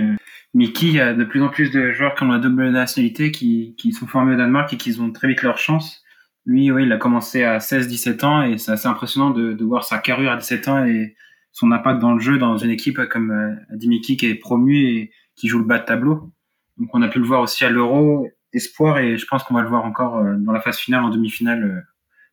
[0.54, 3.32] Mickey, il y a de plus en plus de joueurs qui ont la double nationalité
[3.32, 6.02] qui, qui sont formés au Danemark et qui ont très vite leur chance.
[6.46, 9.98] Lui, oui, il a commencé à 16-17 ans et c'est assez impressionnant de, voir sa
[9.98, 11.16] carrure à 17 ans et
[11.52, 15.12] son impact dans le jeu dans une équipe comme euh, Mickey qui est promu et
[15.36, 16.32] qui joue le bas de tableau.
[16.78, 19.62] Donc on a pu le voir aussi à l'Euro, espoir, et je pense qu'on va
[19.62, 21.86] le voir encore euh, dans la phase finale, en demi-finale,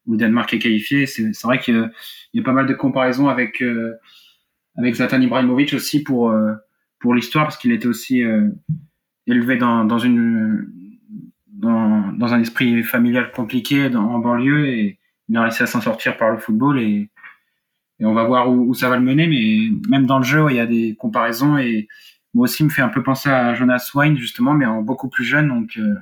[0.08, 1.06] euh, où Danemark est qualifié.
[1.06, 1.90] C'est vrai qu'il
[2.34, 3.94] y a pas mal de comparaisons avec euh,
[4.76, 6.34] avec Zlatan Ibrahimovic aussi pour
[6.98, 8.22] pour l'histoire, parce qu'il était aussi
[9.26, 10.66] élevé dans, dans une
[11.46, 16.16] dans, dans un esprit familial compliqué en banlieue et il a réussi à s'en sortir
[16.16, 17.10] par le football et,
[18.00, 20.56] et on va voir où, ça va le mener mais même dans le jeu il
[20.56, 21.88] y a des comparaisons et
[22.34, 25.24] moi aussi me fait un peu penser à Jonas Wine justement, mais en beaucoup plus
[25.24, 25.48] jeune.
[25.48, 25.94] Donc euh,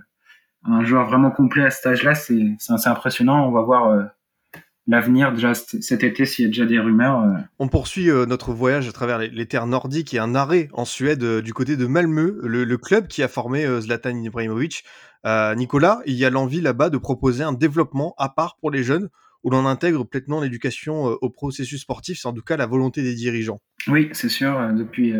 [0.64, 3.46] un joueur vraiment complet à cet âge-là, c'est assez impressionnant.
[3.46, 4.03] On va voir euh,
[4.87, 7.23] l'avenir déjà cet été s'il y a déjà des rumeurs.
[7.23, 7.37] Euh.
[7.59, 11.55] On poursuit notre voyage à travers les, terres nordiques et un arrêt en Suède du
[11.55, 14.85] côté de Malmö, le, club qui a formé Zlatan Ibrahimovic.
[15.57, 19.09] Nicolas, il y a l'envie là-bas de proposer un développement à part pour les jeunes
[19.42, 23.14] où l'on intègre pleinement l'éducation au processus sportif, c'est en tout cas la volonté des
[23.14, 23.62] dirigeants.
[23.88, 24.73] Oui, c'est sûr.
[24.75, 25.14] Depuis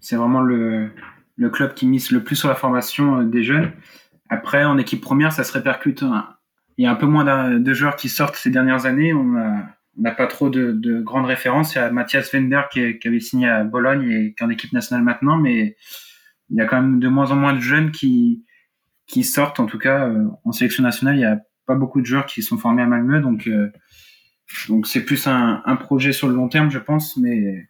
[0.00, 0.90] c'est vraiment le,
[1.36, 3.72] le club qui mise le plus sur la formation euh, des jeunes.
[4.28, 6.04] Après, en équipe première, ça se répercute.
[6.78, 9.12] Il y a un peu moins de joueurs qui sortent ces dernières années.
[9.12, 9.34] On
[9.96, 11.74] n'a pas trop de, de, grandes références.
[11.74, 14.72] Il y a Mathias Wender qui, avait signé à Bologne et qui est en équipe
[14.72, 15.76] nationale maintenant, mais
[16.50, 18.44] il y a quand même de moins en moins de jeunes qui,
[19.22, 19.60] sortent.
[19.60, 22.42] En tout cas, euh, en sélection nationale, il n'y a pas beaucoup de joueurs qui
[22.42, 23.70] sont formés à Malmö, donc euh,
[24.84, 27.68] c'est plus un, projet sur le long terme, je pense, mais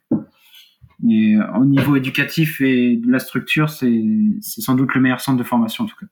[1.03, 4.03] au niveau éducatif et de la structure, c'est
[4.41, 6.05] sans doute le meilleur centre de formation en tout cas.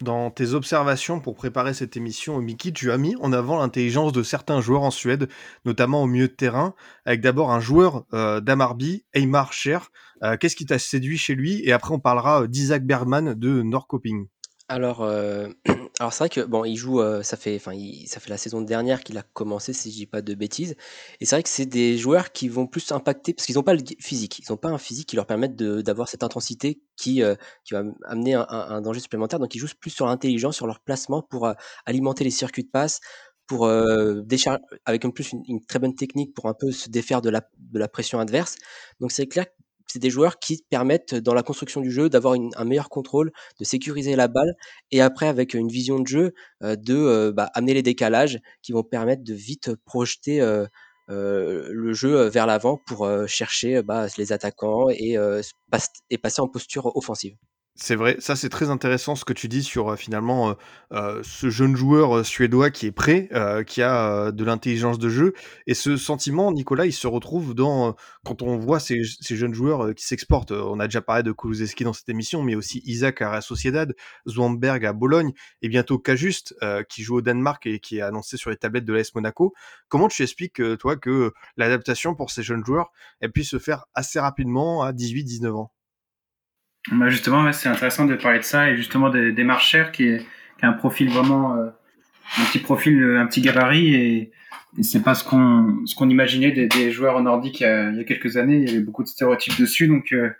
[0.00, 4.22] Dans tes observations pour préparer cette émission, Miki, tu as mis en avant l'intelligence de
[4.22, 5.28] certains joueurs en Suède,
[5.64, 9.90] notamment au milieu de terrain, avec d'abord un joueur euh, d'Amarby, Eymar Cher.
[10.22, 11.60] Euh, Qu'est-ce qui t'a séduit chez lui?
[11.64, 14.28] Et après, on parlera d'Isaac Bergman de Norrköping.
[14.70, 15.48] Alors, euh,
[15.98, 17.72] alors c'est vrai que bon, il joue, euh, ça fait, enfin,
[18.06, 20.76] ça fait la saison dernière qu'il a commencé, si je dis pas de bêtises.
[21.20, 23.72] Et c'est vrai que c'est des joueurs qui vont plus impacter parce qu'ils n'ont pas
[23.72, 24.40] le physique.
[24.40, 27.82] Ils n'ont pas un physique qui leur permette d'avoir cette intensité qui, euh, qui va
[28.04, 29.38] amener un, danger supplémentaire.
[29.38, 31.50] Donc, ils jouent plus sur l'intelligence, sur leur placement pour
[31.86, 33.00] alimenter les circuits de passe,
[33.48, 34.22] pour euh,
[34.84, 37.78] avec en plus une, très bonne technique pour un peu se défaire de la, de
[37.78, 38.56] la pression adverse.
[39.00, 39.46] Donc c'est clair
[39.90, 43.64] c'est des joueurs qui permettent dans la construction du jeu d'avoir un meilleur contrôle, de
[43.64, 44.52] sécuriser la balle
[44.90, 48.72] et après avec une vision de jeu euh, de euh, bah, amener les décalages qui
[48.72, 50.40] vont permettre de vite projeter
[51.08, 55.16] le jeu vers l'avant pour chercher bah, les attaquants et
[56.22, 57.34] passer en posture offensive.
[57.80, 60.54] C'est vrai, ça c'est très intéressant ce que tu dis sur euh, finalement euh,
[60.92, 63.28] euh, ce jeune joueur suédois qui est prêt,
[63.68, 65.32] qui a de l'intelligence de jeu.
[65.68, 70.04] Et ce sentiment, Nicolas, il se retrouve dans quand on voit ces, jeunes joueurs qui
[70.04, 70.50] s'exportent.
[70.50, 73.94] On a déjà parlé de Kulusevski dans cette émission, mais aussi Isaac à Real Sociedad,
[74.28, 76.56] Zwamberg à Bologne, et bientôt Cajuste
[76.88, 79.54] qui joue au Danemark et qui est annoncé sur les tablettes de l'AS Monaco.
[79.88, 84.18] Comment tu expliques, toi, que l'adaptation pour ces jeunes joueurs, elle puisse se faire assez
[84.18, 85.72] rapidement à 18-19 ans?
[86.92, 90.18] Bah justement, c'est intéressant de parler de ça et justement des, des marcheurs qui, est,
[90.58, 91.68] qui a un profil vraiment, euh,
[92.38, 94.32] un petit profil, un petit gabarit et,
[94.78, 97.90] et c'est pas ce qu'on ce qu'on imaginait des, des, joueurs nordiques il y, a,
[97.90, 98.58] il y, a, quelques années.
[98.58, 99.88] Il y avait beaucoup de stéréotypes dessus.
[99.88, 100.30] Donc euh,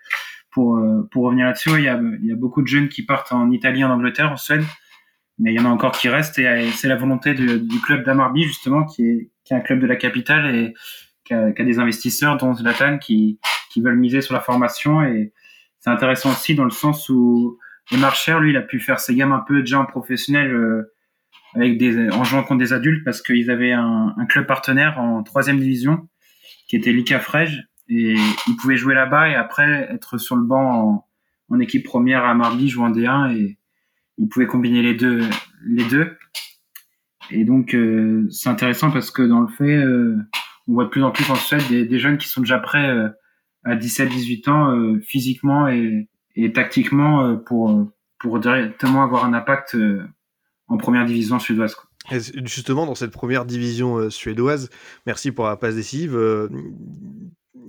[0.51, 3.03] pour euh, pour revenir là-dessus, il y a il y a beaucoup de jeunes qui
[3.03, 4.65] partent en Italie, en Angleterre, en Suède,
[5.39, 8.45] mais il y en a encore qui restent et, c'est la volonté du club d'Amarby
[8.45, 10.75] justement qui est qui est un club de la capitale et
[11.25, 13.39] qui a, qui a des investisseurs dont Zlatan qui
[13.71, 15.33] qui veulent miser sur la formation et
[15.89, 17.59] c'est intéressant aussi dans le sens où
[17.93, 20.93] Marcher, lui, il a pu faire ses gammes un peu déjà en professionnel euh,
[21.55, 25.23] avec des, en jouant contre des adultes parce qu'ils avaient un, un, club partenaire en
[25.23, 26.07] troisième division
[26.69, 31.07] qui était Lika Frege et il pouvait jouer là-bas et après être sur le banc
[31.49, 33.59] en, équipe première à Marby jouant D1 et
[34.19, 35.23] il pouvait combiner les deux
[35.67, 36.19] les deux.
[37.31, 40.19] Et donc euh, c'est intéressant parce que dans le fait euh,
[40.67, 42.95] on voit de plus en plus en Suède des, des jeunes qui sont déjà prêts
[43.65, 46.09] à 17-18 ans euh, physiquement et,
[46.55, 50.05] tactiquement euh, pour, pour directement avoir un impact euh,
[50.69, 51.77] en première division suédoise.
[52.45, 54.71] justement, dans cette première division suédoise,
[55.07, 56.19] merci pour la passe décisive,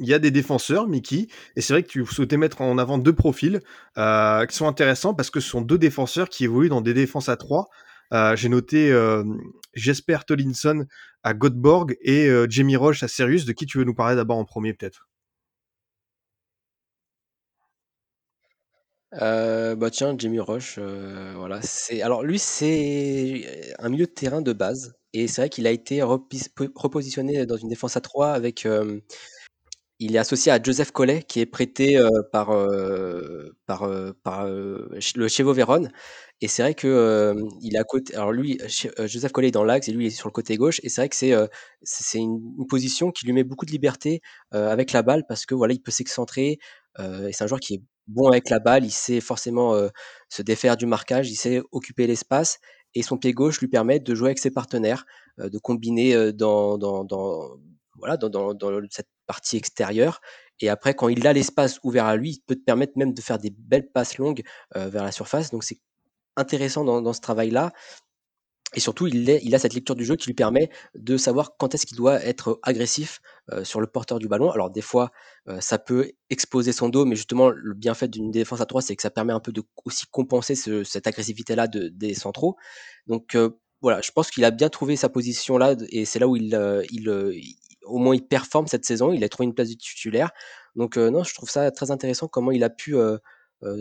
[0.02, 2.98] il y a des défenseurs, Mickey, et c'est vrai que tu souhaitais mettre en avant
[2.98, 3.62] deux profils
[3.96, 7.38] qui sont intéressants parce que ce sont deux défenseurs qui évoluent dans des défenses à
[7.38, 7.68] trois.
[8.36, 8.94] J'ai noté
[9.74, 10.86] Jesper Tolinson
[11.24, 13.46] à Göteborg et Jamie Roche à Sirius.
[13.46, 15.09] De qui tu veux nous parler d'abord en premier, peut-être?
[19.16, 21.62] Euh, bah tiens, Jamie Roche, euh, voilà,
[22.04, 26.04] alors lui, c'est un milieu de terrain de base et c'est vrai qu'il a été
[26.04, 28.68] repositionné dans une défense à 3 avec,
[29.98, 32.00] il est associé à Joseph Collet qui est prêté,
[32.32, 32.50] par,
[33.66, 33.90] par,
[34.24, 35.92] par, le Chievo Vérone
[36.42, 38.58] et c'est vrai que, il est à côté alors lui,
[39.06, 41.02] Joseph Collet est dans l'axe et lui, il est sur le côté gauche et c'est
[41.02, 41.34] vrai que c'est,
[41.84, 44.22] c'est une position qui lui met beaucoup de liberté,
[44.52, 46.60] avec la balle parce que voilà, il peut s'excentrer,
[47.00, 49.76] et c'est un joueur qui est bon avec la balle, il sait forcément
[50.30, 52.60] se défaire du marquage, il sait occuper l'espace
[52.96, 55.06] et son pied gauche lui permet de jouer avec ses partenaires,
[55.38, 57.06] de combiner dans, dans,
[57.98, 60.22] voilà, dans, dans, cette partie extérieure.
[60.62, 63.22] Et après, quand il a l'espace ouvert à lui, il peut te permettre même de
[63.22, 64.44] faire des belles passes longues
[64.76, 65.52] vers la surface.
[65.52, 65.80] Donc c'est
[66.40, 67.72] intéressant dans, ce travail-là.
[68.76, 71.88] Et surtout, il, a cette lecture du jeu qui lui permet de savoir quand est-ce
[71.88, 73.20] qu'il doit être agressif
[73.52, 74.52] euh, sur le porteur du ballon.
[74.52, 75.10] Alors des fois,
[75.48, 78.96] euh, ça peut exposer son dos, mais justement, le bienfait d'une défense à 3, c'est
[78.96, 82.58] que ça permet un peu de aussi compenser ce, cette agressivité-là de, des centraux.
[83.08, 83.50] Donc euh,
[83.82, 86.56] voilà, je pense qu'il a bien trouvé sa position là, et c'est là où il,
[87.86, 89.14] au moins il performe cette saison.
[89.14, 90.30] Il a trouvé une place de titulaire.
[90.76, 92.96] Donc non, je trouve ça très intéressant comment il a pu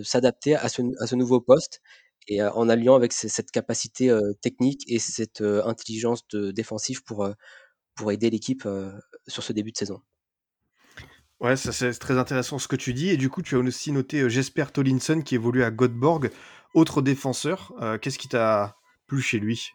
[0.03, 1.83] s'adapter à ce nouveau poste
[2.29, 7.29] et en alliant avec cette capacité technique et cette intelligence de, défensive pour,
[7.95, 8.69] pour aider l'équipe
[9.27, 10.01] sur ce début de saison.
[11.41, 13.09] Ouais, ça c'est très intéressant ce que tu dis.
[13.11, 16.31] Et du coup, tu as aussi noté Jesper Tolinson qui évolue à Göteborg,
[16.75, 17.73] autre défenseur.
[18.03, 19.71] Qu'est-ce qui t'a plu chez lui?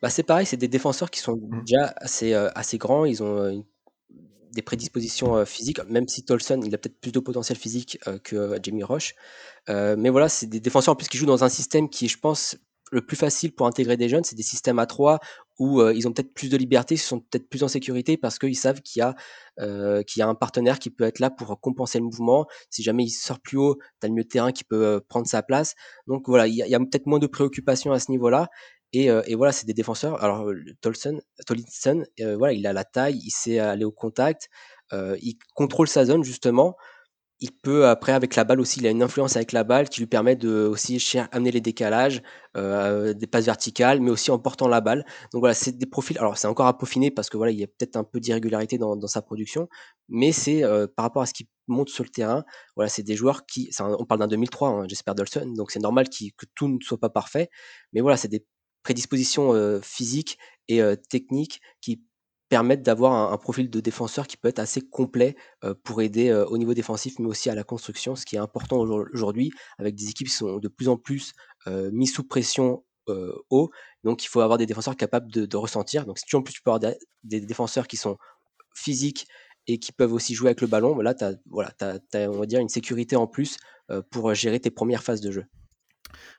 [0.00, 1.64] Bah, C'est pareil, c'est des défenseurs qui sont mmh.
[1.64, 3.04] déjà assez, assez grands.
[3.04, 3.64] Ils ont
[4.54, 8.82] des prédispositions physiques, même si Tolson, il a peut-être plus de potentiel physique que Jamie
[8.82, 9.14] Roche.
[9.68, 12.18] Euh, mais voilà, c'est des défenseurs en plus qui jouent dans un système qui, je
[12.18, 12.56] pense,
[12.92, 15.18] le plus facile pour intégrer des jeunes, c'est des systèmes à 3
[15.58, 18.38] où euh, ils ont peut-être plus de liberté, ils sont peut-être plus en sécurité parce
[18.38, 19.14] qu'ils savent qu'il y, a,
[19.60, 22.46] euh, y a un partenaire qui peut être là pour compenser le mouvement.
[22.70, 25.42] Si jamais il sort plus haut, tu as le milieu terrain qui peut prendre sa
[25.42, 25.74] place.
[26.06, 28.48] Donc voilà, il y a, peut-être moins de préoccupations à ce niveau-là.
[28.94, 30.22] Et, et, voilà, c'est des défenseurs.
[30.22, 32.04] Alors, Tolson, Tolson,
[32.36, 34.48] voilà, il a la taille, il sait aller au contact,
[34.92, 36.76] il contrôle sa zone justement
[37.40, 40.00] il peut après avec la balle aussi, il a une influence avec la balle qui
[40.00, 40.98] lui permet de aussi
[41.32, 42.22] amener les décalages,
[42.56, 45.04] euh, des passes verticales, mais aussi en portant la balle.
[45.32, 46.16] Donc voilà, c'est des profils.
[46.18, 48.78] Alors c'est encore à peaufiner parce que voilà, il y a peut-être un peu d'irrégularité
[48.78, 49.68] dans, sa production,
[50.08, 52.44] mais c'est euh, par rapport à ce qu'il monte sur le terrain.
[52.76, 56.08] Voilà, c'est des joueurs qui, on parle d'un 2003, hein, j'espère Dolson, donc c'est normal
[56.08, 57.50] que tout ne soit pas parfait,
[57.92, 58.46] mais voilà, c'est des
[58.84, 62.02] prédispositions physiques et techniques qui
[62.48, 65.34] permettent d'avoir un, profil de défenseur qui peut être assez complet
[65.82, 69.50] pour aider au niveau défensif, mais aussi à la construction, ce qui est important aujourd'hui
[69.78, 71.32] avec des équipes qui sont de plus en plus
[71.66, 72.84] mises sous pression
[73.50, 73.70] haut.
[74.04, 76.06] Donc il faut avoir des défenseurs capables de, ressentir.
[76.06, 76.94] Donc si tu en plus tu peux avoir
[77.24, 78.16] des, défenseurs qui sont
[78.74, 79.26] physiques
[79.66, 81.72] et qui peuvent aussi jouer avec le ballon, là tu as, voilà,
[82.14, 83.56] on va dire une sécurité en plus
[84.10, 85.46] pour gérer tes premières phases de jeu.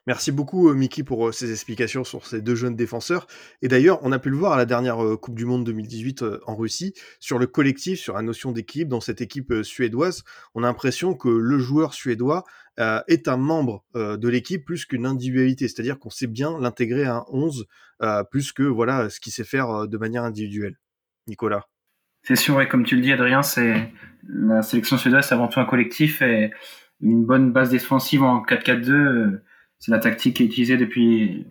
[0.06, 3.26] Merci beaucoup, euh, Mickey, pour euh, ces explications sur ces deux jeunes défenseurs.
[3.62, 6.24] Et d'ailleurs, on a pu le voir à la dernière euh, Coupe du Monde 2018
[6.46, 10.22] en Russie, sur le collectif, sur la notion d'équipe, dans cette équipe suédoise,
[10.54, 12.44] on a l'impression que le joueur suédois
[12.78, 17.24] est un membre de l'équipe plus qu'une individualité, c'est-à-dire qu'on sait bien l'intégrer à un
[17.28, 17.66] 11
[18.30, 20.76] plus que voilà ce qu'il sait faire de manière individuelle.
[21.26, 21.66] Nicolas.
[22.22, 23.92] C'est sûr, et comme tu le dis, Adrien, c'est
[24.28, 26.50] la sélection suédoise, c'est avant tout un collectif et
[27.00, 29.40] une bonne base défensive en 4-4-2
[29.78, 31.46] c'est la tactique qui est utilisée depuis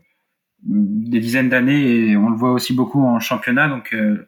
[0.63, 3.67] des dizaines d'années et on le voit aussi beaucoup en championnat.
[3.67, 4.27] Donc, euh,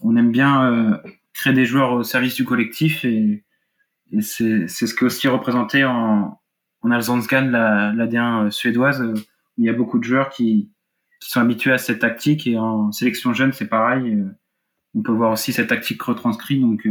[0.00, 0.96] on aime bien euh,
[1.32, 3.44] créer des joueurs au service du collectif et,
[4.22, 6.40] c'est ce qui est aussi représenté en,
[6.82, 9.14] en Allsvenskan, la, la D1 euh, suédoise, où
[9.56, 10.72] il y a beaucoup de joueurs qui,
[11.20, 14.24] qui sont habitués à cette tactique et en sélection jeune, c'est pareil.
[14.96, 16.60] On peut voir aussi cette tactique retranscrite.
[16.60, 16.88] Donc,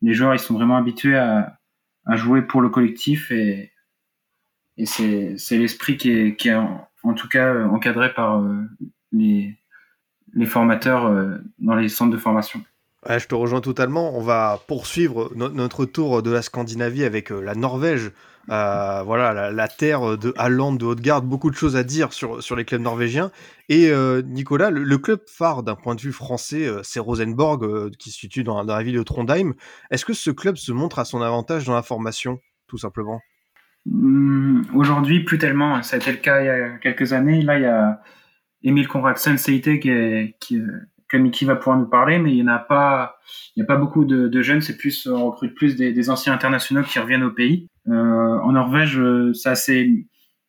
[0.00, 1.60] les joueurs, ils sont vraiment habitués à,
[2.06, 3.71] à jouer pour le collectif et,
[4.78, 8.62] et c'est l'esprit qui est, qui est en, tout cas euh, encadré par euh,
[9.12, 9.54] les,
[10.34, 12.62] les formateurs euh, dans les centres de formation.
[13.08, 14.16] je te rejoins totalement.
[14.16, 18.12] On va poursuivre notre tour de la Scandinavie avec la Norvège.
[18.48, 22.64] voilà, la, terre de Halland, de Haute-Garde, beaucoup de choses à dire sur, sur les
[22.64, 23.30] clubs norvégiens.
[23.68, 23.92] Et
[24.24, 28.64] Nicolas, le, club phare d'un point de vue français, c'est Rosenborg, qui se situe dans,
[28.64, 29.52] dans, la ville de Trondheim.
[29.90, 33.20] Est-ce que ce club se montre à son avantage dans la formation, tout simplement?
[33.86, 35.82] Hmm, aujourd'hui, plus tellement.
[35.82, 37.42] Ça a été le cas il y a quelques années.
[37.42, 38.00] Là, il y a
[38.62, 40.62] Emile Conradsen Seite qui,
[41.08, 43.18] que Mickey va pouvoir nous parler, mais il n'y a pas,
[43.56, 44.60] il y a pas beaucoup de, jeunes.
[44.60, 47.68] C'est plus, on recrute plus des, anciens internationaux qui reviennent au pays.
[47.88, 49.00] Euh, en Norvège,
[49.34, 50.06] c'est assez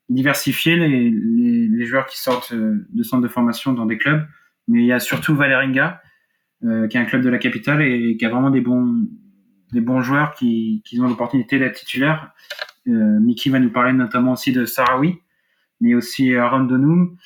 [0.10, 4.26] diversifié les, joueurs qui sortent de centres de formation dans des clubs,
[4.68, 6.02] mais il y a surtout Valeringa,
[6.64, 9.06] euh, qui est un club de la capitale et qui a vraiment des bons,
[9.74, 12.32] des bons joueurs qui ont l'opportunité d'être titulaires.
[12.88, 15.20] Euh, Mickey va nous parler notamment aussi de Sarawi,
[15.82, 17.18] mais aussi Aaron Donum,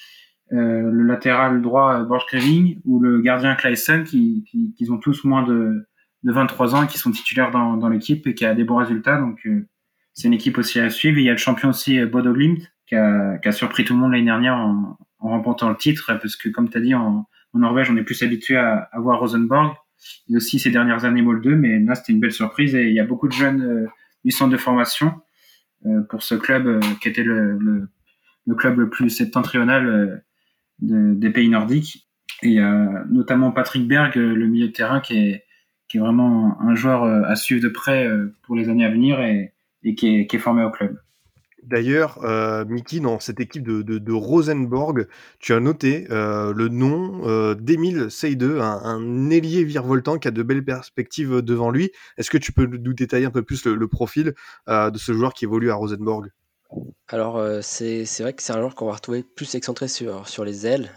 [0.54, 5.26] euh, le latéral droit Borg Kreving ou le gardien Clayson qui, qui, qui, ont tous
[5.26, 5.88] moins de,
[6.24, 9.18] de 23 ans qui sont titulaires dans, dans l'équipe et qui a des bons résultats.
[9.18, 9.68] Donc euh,
[10.14, 11.18] c'est une équipe aussi à suivre.
[11.18, 14.00] il y a le champion aussi Bodo Glimt qui a, qui a surpris tout le
[14.00, 17.28] monde l'année dernière en, en remportant le titre parce que comme tu as dit en,
[17.54, 19.76] en, Norvège on est plus habitué à, à voir Rosenborg
[20.30, 22.94] et aussi ces dernières années Molde 2 mais là c'était une belle surprise et il
[22.94, 23.88] y a beaucoup de jeunes euh,
[24.24, 25.27] du centre de formation euh,
[26.10, 27.58] pour ce club euh, qui était le,
[28.46, 30.18] le, club le plus septentrional euh,
[30.80, 32.08] de, des pays nordiques.
[32.44, 35.44] Et il y a notamment Patrick Berg, le milieu de terrain, qui est,
[35.96, 38.08] vraiment un joueur à suivre de près
[38.44, 39.56] pour les années à venir et,
[39.96, 41.00] qui est formé au club.
[41.68, 45.06] D'ailleurs, euh, Mickey, dans cette équipe de, Rosenborg,
[45.40, 50.32] tu as noté euh, le nom euh, d'Emile Seide, un, un, ailier virevoltant qui a
[50.32, 51.92] de belles perspectives devant lui.
[52.18, 54.34] Est-ce que tu peux nous détailler un peu plus le, profil
[54.68, 56.32] de ce joueur qui évolue à Rosenborg?
[57.10, 60.90] Alors, c'est vrai que c'est un joueur qu'on va retrouver plus excentré sur les ailes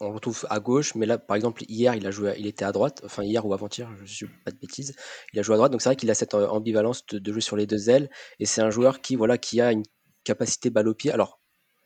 [0.00, 2.64] on le retrouve à gauche, mais là, par exemple, hier, il a joué, il était
[2.64, 4.94] à droite, enfin hier ou avant-hier, je ne suis pas de bêtises,
[5.32, 7.40] il a joué à droite, donc c'est vrai qu'il a cette euh, ambivalence de, jouer
[7.40, 9.82] sur les deux ailes, et c'est un joueur qui, voilà, qui a une
[10.24, 11.12] capacité balle au pied.
[11.12, 11.40] Alors,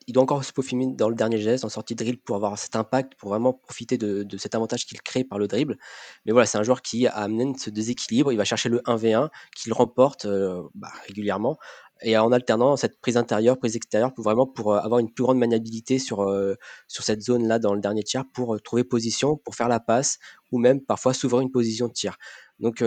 [0.06, 2.58] il doit encore se peaufiner dans le dernier geste, en sortie de dribble, pour avoir
[2.58, 5.78] cet impact, pour vraiment profiter de, cet avantage qu'il crée par le dribble.
[6.24, 9.72] Mais voilà, c'est un joueur qui amène ce déséquilibre, il va chercher le 1v1, qu'il
[9.72, 11.56] remporte euh, bah, régulièrement,
[12.04, 15.24] et en alternant cette prise intérieure, prise extérieure, pour vraiment pour euh, avoir une plus
[15.24, 16.54] grande maniabilité sur, euh,
[16.86, 20.18] sur cette zone-là dans le dernier tiers, pour euh, trouver position, pour faire la passe,
[20.52, 22.16] ou même parfois s'ouvrir une position de tir.
[22.60, 22.84] Donc,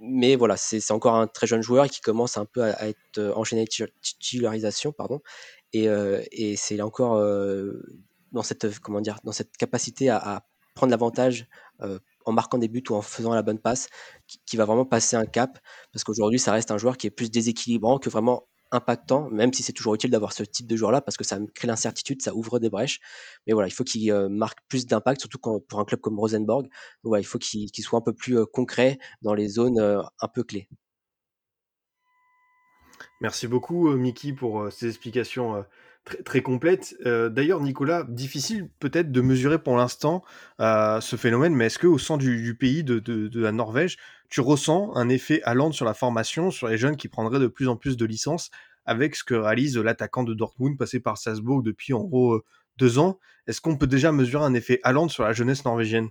[0.00, 3.64] mais voilà, c'est encore un très jeune joueur qui commence un peu à, être enchaîné
[3.64, 5.20] de titularisation, pardon,
[5.72, 5.86] et,
[6.30, 7.18] et c'est encore
[8.32, 11.48] dans cette comment dire, dans cette capacité à, à prendre l'avantage
[12.28, 13.88] en marquant des buts ou en faisant la bonne passe,
[14.46, 15.58] qui, va vraiment passer un cap,
[15.92, 19.62] parce qu'aujourd'hui, ça reste un joueur qui est plus déséquilibrant que vraiment impactant, même si
[19.62, 22.58] c'est toujours utile d'avoir ce type de joueur-là, parce que ça crée l'incertitude, ça ouvre
[22.58, 23.00] des brèches.
[23.46, 26.68] Mais voilà, il faut qu'il euh, marque plus d'impact, surtout pour un club comme Rosenborg.
[27.04, 30.44] Il faut qu'il soit un peu plus euh, concret dans les zones euh, un peu
[30.44, 30.68] clés.
[33.22, 35.64] Merci beaucoup, Mickey, pour ces explications
[36.24, 36.96] très, complète.
[37.06, 40.24] Euh, d'ailleurs, Nicolas, difficile peut-être de mesurer pour l'instant
[40.60, 43.98] euh, ce phénomène, mais est-ce qu'au sein du, pays de, la Norvège,
[44.30, 47.68] tu ressens un effet allant sur la formation, sur les jeunes qui prendraient de plus
[47.68, 48.50] en plus de licences
[48.84, 52.42] avec ce que réalise l'attaquant de Dortmund passé par Salzbourg depuis en gros
[52.78, 53.18] deux ans?
[53.46, 56.08] Est-ce qu'on peut déjà mesurer un effet Haaland sur la jeunesse norvégienne?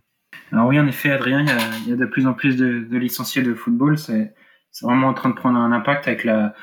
[0.52, 1.46] Alors oui, en effet, Adrien,
[1.84, 3.98] il y a, de plus en plus de, licenciés de football.
[3.98, 4.34] C'est
[4.82, 6.54] vraiment en train de prendre un impact avec la,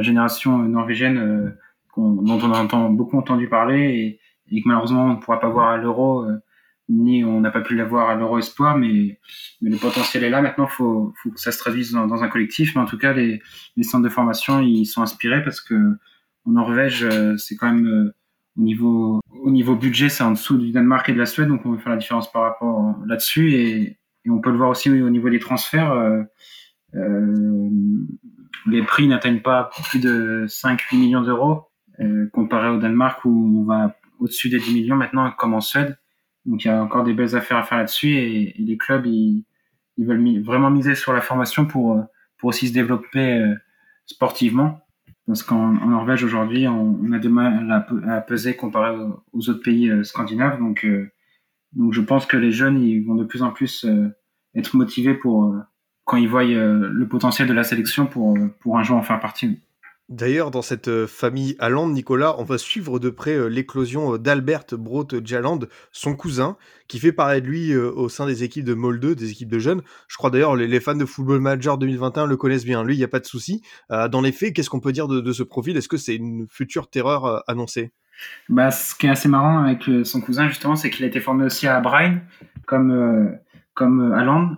[0.00, 1.54] génération norvégienne
[1.96, 5.48] dont on a entend, beaucoup entendu parler et, et que malheureusement on ne pourra pas
[5.48, 6.24] voir à l'Euro
[6.88, 9.18] ni on n'a pas pu l'avoir à l'Euro Espoir, mais,
[9.60, 10.42] mais, le potentiel est là.
[10.42, 12.74] Maintenant, il faut, faut, que ça se traduise dans, un collectif.
[12.74, 13.40] Mais en tout cas, les,
[13.76, 15.74] les, centres de formation, ils sont inspirés parce que
[16.44, 18.14] en Norvège, euh, c'est quand même euh,
[18.58, 21.64] au niveau au niveau budget, c'est en dessous du Danemark et de la Suède, donc
[21.64, 23.52] on veut faire la différence par rapport là-dessus.
[23.52, 25.92] Et, et, on peut le voir aussi au niveau des transferts.
[25.92, 26.22] Euh,
[26.94, 27.68] euh
[28.66, 31.71] les prix n'atteignent pas plus de 5-8 millions d'euros
[32.32, 35.98] comparé au Danemark où on va au-dessus des 10 millions maintenant, comme en Suède.
[36.46, 39.44] Donc il y a encore des belles affaires à faire là-dessus et, les clubs ils,
[39.98, 42.04] veulent vraiment miser sur la formation pour
[42.38, 43.54] pour aussi se développer euh,
[44.06, 44.80] sportivement
[45.26, 47.70] parce qu'en Norvège aujourd'hui on, on, a de mal
[48.08, 48.96] à, peser comparé
[49.32, 51.12] aux, autres pays euh, scandinaves donc euh,
[51.74, 53.86] donc je pense que les jeunes ils vont de plus en plus
[54.56, 55.54] être motivés pour
[56.04, 59.60] quand ils voient le potentiel de la sélection pour pour un jour en faire partie.
[60.08, 64.18] D'ailleurs, dans cette euh, famille Haaland, Nicolas, on va suivre de près euh, l'éclosion euh,
[64.18, 65.60] d'Albert Brote Jaland,
[65.92, 66.56] son cousin,
[66.88, 69.80] qui fait parler de lui au sein des équipes de Molde, des équipes de jeunes.
[70.08, 72.84] Je crois d'ailleurs les, fans de Football Manager 2021 le connaissent bien.
[72.84, 73.62] Lui, il n'y a pas de souci.
[73.88, 75.74] dans les faits, qu'est-ce qu'on peut dire de, ce profil?
[75.78, 77.92] Est-ce que c'est une future terreur annoncée?
[78.50, 81.46] Bah, Ce qui est assez marrant avec son cousin, justement, c'est qu'il a été formé
[81.46, 82.20] aussi à Brian,
[82.66, 83.38] comme,
[83.72, 84.50] comme Haaland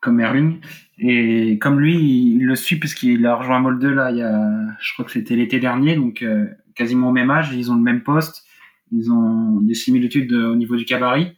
[0.00, 0.60] comme Erling.
[0.98, 1.96] Et comme lui,
[2.34, 4.40] il, le suit puisqu'il a rejoint Molde là, il y a,
[4.80, 7.52] je crois que c'était l'été dernier, donc euh, quasiment au même âge.
[7.54, 8.44] Ils ont le même poste,
[8.92, 11.34] ils ont des similitudes au niveau du cabaret.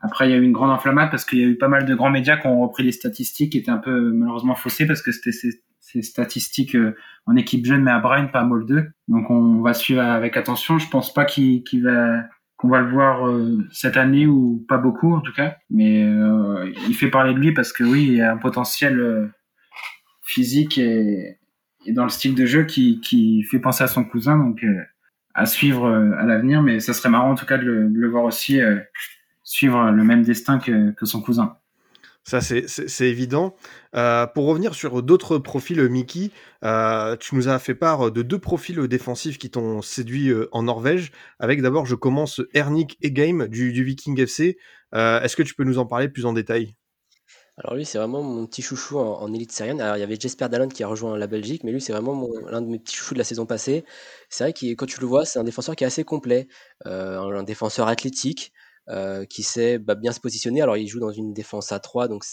[0.00, 1.84] Après, il y a eu une grande inflammade parce qu'il y a eu pas mal
[1.84, 5.00] de grands médias qui ont repris les statistiques qui étaient un peu malheureusement faussées parce
[5.00, 6.96] que c'était ces, ces, statistiques euh,
[7.26, 8.92] en équipe jeune, mais à Brian, pas à Molde.
[9.06, 10.78] Donc on va suivre avec attention.
[10.78, 12.24] Je pense pas qu'il va
[12.62, 15.56] on va le voir euh, cette année ou pas beaucoup en tout cas.
[15.70, 19.28] Mais euh, il fait parler de lui parce que oui, il a un potentiel euh,
[20.22, 21.38] physique et,
[21.88, 24.64] dans le style de jeu qui, qui fait penser à son cousin, donc
[25.34, 26.62] à suivre à l'avenir.
[26.62, 28.60] Mais ça serait marrant en tout cas de le, voir aussi
[29.42, 31.56] suivre le même destin que, que son cousin.
[32.24, 33.56] Ça, c'est évident.
[33.96, 36.30] Euh, pour revenir sur d'autres profils, euh, Mickey,
[36.64, 41.10] euh, tu nous as fait part de deux profils défensifs qui t'ont séduit en Norvège.
[41.40, 44.56] Avec d'abord, je commence Ernik du, du Viking FC.
[44.92, 46.76] Est-ce que tu peux nous en parler plus en détail?
[47.58, 49.80] Alors lui, c'est vraiment mon petit chouchou en, élite syrienne.
[49.80, 52.26] Alors il y avait Jesper Dallon qui a rejoint la Belgique, mais lui, c'est vraiment
[52.48, 53.84] l'un de mes petits chouchous de la saison passée.
[54.30, 56.46] C'est vrai que quand tu le vois, c'est un défenseur qui est assez complet,
[56.84, 58.52] un défenseur athlétique,
[58.88, 60.60] euh, qui sait bah, bien se positionner.
[60.60, 62.24] Alors, il joue dans une défense à 3, donc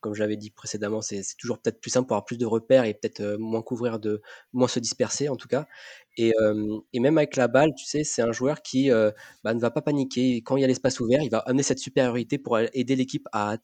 [0.00, 2.84] comme je l'avais dit précédemment, c'est toujours peut-être plus simple pour avoir plus de repères
[2.84, 3.98] et peut-être euh, moins couvrir,
[4.54, 5.66] moins se disperser en tout cas.
[6.16, 9.60] Et, euh, et même avec la balle, tu sais, c'est un joueur qui bah, ne
[9.60, 10.36] va pas paniquer.
[10.36, 13.58] Quand il y a l'espace ouvert, il va amener cette supériorité pour aider l'équipe à,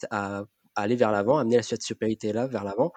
[0.75, 2.93] aller vers l'avant, amener cette supériorité-là vers l'avant.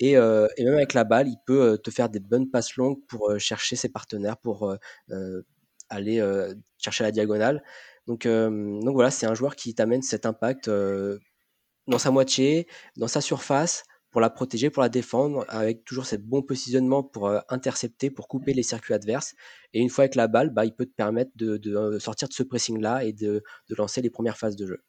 [0.00, 3.76] Et, même avec la balle, il peut te faire des bonnes passes longues pour chercher
[3.76, 4.74] ses partenaires, pour
[5.88, 6.20] aller
[6.78, 7.62] chercher la diagonale.
[8.08, 10.68] Donc, donc voilà, c'est un joueur qui t'amène cet impact
[11.86, 12.66] dans sa moitié,
[12.96, 17.30] dans sa surface, pour la protéger, pour la défendre, avec toujours ce bon positionnement pour
[17.50, 19.34] intercepter, pour couper les circuits adverses.
[19.74, 22.42] Et une fois avec la balle, bah, il peut te permettre de, sortir de ce
[22.42, 24.82] pressing-là et de, lancer les premières phases de jeu.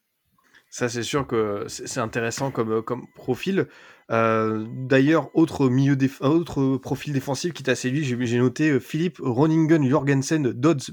[0.70, 3.68] Ça, c'est sûr que c'est intéressant comme, comme profil.
[4.10, 10.92] D'ailleurs, autre, milieu autre profil défensif qui t'a séduit, j'ai noté Philippe Roningen Jorgensen Dodds.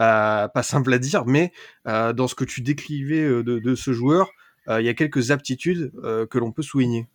[0.00, 1.52] Euh, pas simple à dire, mais
[1.86, 4.30] euh, dans ce que tu décrivais euh, de, ce joueur,
[4.68, 5.90] il y a quelques aptitudes
[6.28, 7.08] que l'on peut souligner.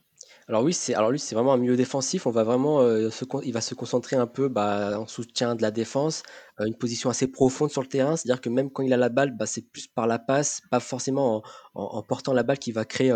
[0.47, 2.25] Alors oui, c'est alors lui c'est vraiment un milieu défensif.
[2.27, 5.71] On va vraiment se il va se concentrer un peu bah, en soutien de la
[5.71, 6.23] défense,
[6.59, 8.15] une position assez profonde sur le terrain.
[8.15, 10.79] C'est-à-dire que même quand il a la balle, bah, c'est plus par la passe, pas
[10.79, 13.13] forcément en, portant la balle qui va créer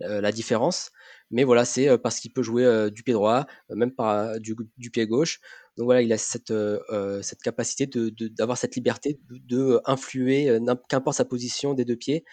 [0.00, 0.90] la différence.
[1.30, 4.56] Mais voilà, c'est parce qu'il peut jouer du pied droit, même par du,
[4.90, 5.40] pied gauche.
[5.76, 10.74] Donc voilà, il a cette, euh, euh, cette capacité de, d'avoir cette liberté de, euh,
[10.88, 12.24] qu'importe sa position des deux pieds.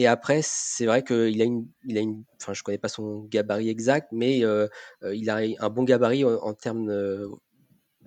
[0.00, 3.24] Et après, c'est vrai qu'il a une, il a une, enfin, je connais pas son
[3.24, 6.90] gabarit exact, mais il a un bon gabarit en, termes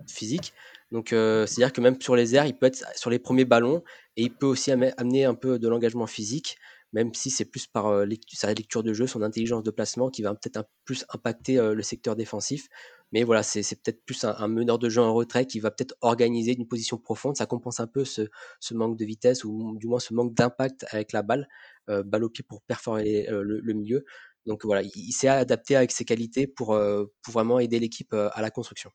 [0.08, 0.54] physiques.
[0.92, 3.84] Donc, c'est-à-dire que même sur les airs, il peut être sur les premiers ballons
[4.18, 6.58] et il peut aussi amener un peu de l'engagement physique,
[6.94, 10.34] même si c'est plus par sa lecture de jeu, son intelligence de placement qui va
[10.34, 12.70] peut-être un, plus impacter le secteur défensif.
[13.14, 16.56] Mais voilà, c'est peut-être plus un, meneur de jeu en retrait qui va peut-être organiser
[16.58, 17.38] une position profonde.
[17.38, 18.28] Ça compense un peu ce,
[18.72, 21.48] manque de vitesse ou du moins ce manque d'impact avec la balle,
[21.90, 24.04] euh, balle au pied pour perforer euh, le, milieu.
[24.48, 28.42] Donc voilà, il, s'est adapté avec ses qualités pour, euh, pour vraiment aider l'équipe à
[28.42, 28.90] la construction.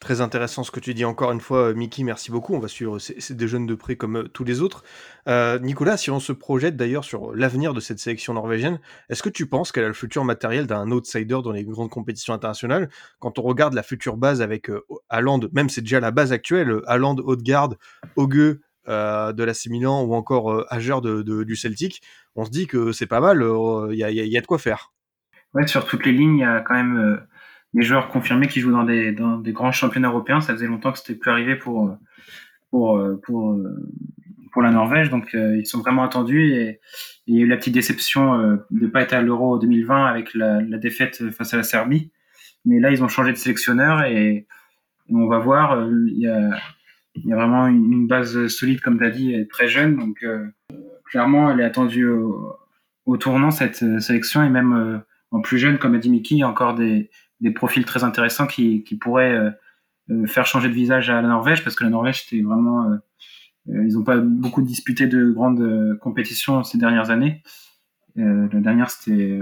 [0.00, 2.54] Très intéressant ce que tu dis encore une fois, Mickey, merci beaucoup.
[2.54, 4.84] On va suivre ces, ces deux jeunes de près comme euh, tous les autres.
[5.26, 8.78] Euh, Nicolas, si on se projette d'ailleurs sur l'avenir de cette sélection norvégienne,
[9.08, 12.32] est-ce que tu penses qu'elle a le futur matériel d'un outsider dans les grandes compétitions
[12.32, 12.88] internationales?
[13.18, 14.84] Quand on regarde la future base avec euh,
[15.52, 17.76] même c'est déjà la base actuelle, Haaland, Haute-Garde,
[18.88, 22.02] euh, de l'AC Milan ou encore euh, Hager de, du Celtic,
[22.36, 23.44] on se dit que c'est pas mal,
[23.90, 24.92] il y, y a- de quoi faire.
[25.54, 27.16] Ouais, sur toutes les lignes, il y a quand même euh,
[27.74, 29.14] des joueurs confirmés qui jouent dans des,
[29.52, 30.40] grands championnats européens.
[30.40, 31.96] Ça faisait longtemps que c'était plus arrivé pour,
[32.70, 35.10] pour, pour, la Norvège.
[35.10, 36.52] Donc, euh, ils sont vraiment attendus.
[36.52, 36.80] Et,
[37.28, 40.06] il y a eu la petite déception euh, de ne pas être à l'Euro 2020
[40.06, 42.10] avec la, défaite face à la Serbie.
[42.64, 44.46] Mais là, ils ont changé de sélectionneur et,
[45.10, 45.72] on va voir.
[45.72, 49.96] euh, Il y a, vraiment une, base solide, comme tu as dit, très jeune.
[49.96, 50.46] Donc, euh,
[51.04, 52.56] clairement, elle est attendue au,
[53.04, 54.42] au tournant, cette sélection.
[54.42, 57.10] Et même en plus jeune, comme a dit Mickey, il y a encore des,
[57.40, 59.50] des profils très intéressants qui, qui pourraient euh,
[60.10, 62.90] euh, faire changer de visage à la Norvège, parce que la Norvège, c'était vraiment...
[62.90, 62.96] euh,
[63.66, 67.42] ils n'ont pas beaucoup disputé de grandes compétitions ces dernières années.
[68.16, 69.38] La dernière, c'était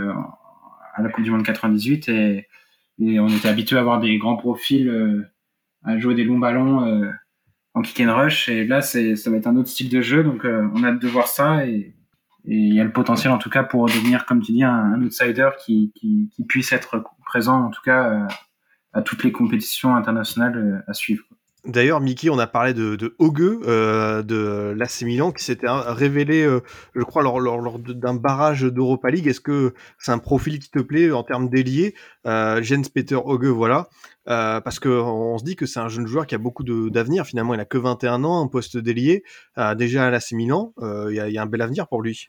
[0.94, 2.48] à la Coupe du Monde 98, et,
[2.98, 5.24] et on était habitué à avoir des grands profils,
[5.84, 7.08] à jouer des longs ballons
[7.74, 10.24] en kick and rush, et là, c'est, ça va être un autre style de jeu,
[10.24, 11.95] donc on a hâte de voir ça, et,
[12.48, 15.00] et il y a le potentiel en tout cas pour devenir, comme tu dis, un,
[15.02, 18.26] outsider qui, qui, qui puisse être présent en tout cas euh,
[18.92, 21.24] à toutes les compétitions internationales euh, à suivre.
[21.66, 26.42] D'ailleurs, Mickey, on a parlé de, de euh, de l'AC Milan, qui s'était hein, révélé,
[26.42, 26.60] euh,
[26.94, 29.26] je crois, lors, d'un barrage d'Europa League.
[29.26, 31.94] Est-ce que c'est un profil qui te plaît en termes d'ailier?
[32.26, 33.88] Euh, Jens Peter Augue, voilà.
[34.28, 37.26] Euh, parce que on se dit que c'est un jeune joueur qui a beaucoup d'avenir.
[37.26, 39.24] Finalement, il a que 21 ans, un poste d'ailier.
[39.76, 42.28] Déjà à l'AC Milan, il y, a- un bel avenir pour lui.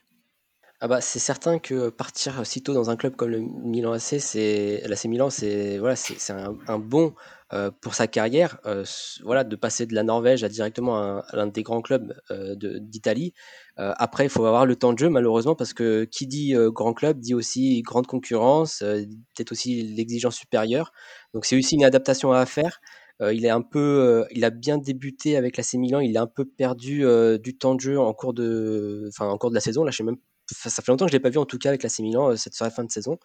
[0.80, 4.20] Ah bah, c'est certain que partir si tôt dans un club comme le Milan AC,
[4.20, 7.14] c'est l'AC Milan, c'est voilà, c'est un bon
[7.54, 8.58] euh, pour sa carrière.
[8.66, 8.84] euh,
[9.24, 13.32] voilà, de passer de la Norvège à directement l'un des grands clubs euh, d'Italie.
[13.76, 17.20] Après, il faut avoir le temps de jeu, malheureusement, parce que qui dit grand club
[17.20, 20.92] dit aussi grande concurrence, peut-être aussi l'exigence supérieure.
[21.32, 22.80] Donc c'est aussi une adaptation à faire.
[23.20, 26.44] Il est un peu, il a bien débuté avec l'AC Milan, il a un peu
[26.44, 27.04] perdu
[27.40, 29.84] du temps de jeu en cours de, enfin en de la saison.
[29.84, 30.18] Là, je sais même
[30.50, 32.56] ça fait longtemps que je l'ai pas vu en tout cas avec l'AC Milan cette
[32.56, 33.18] fin de saison.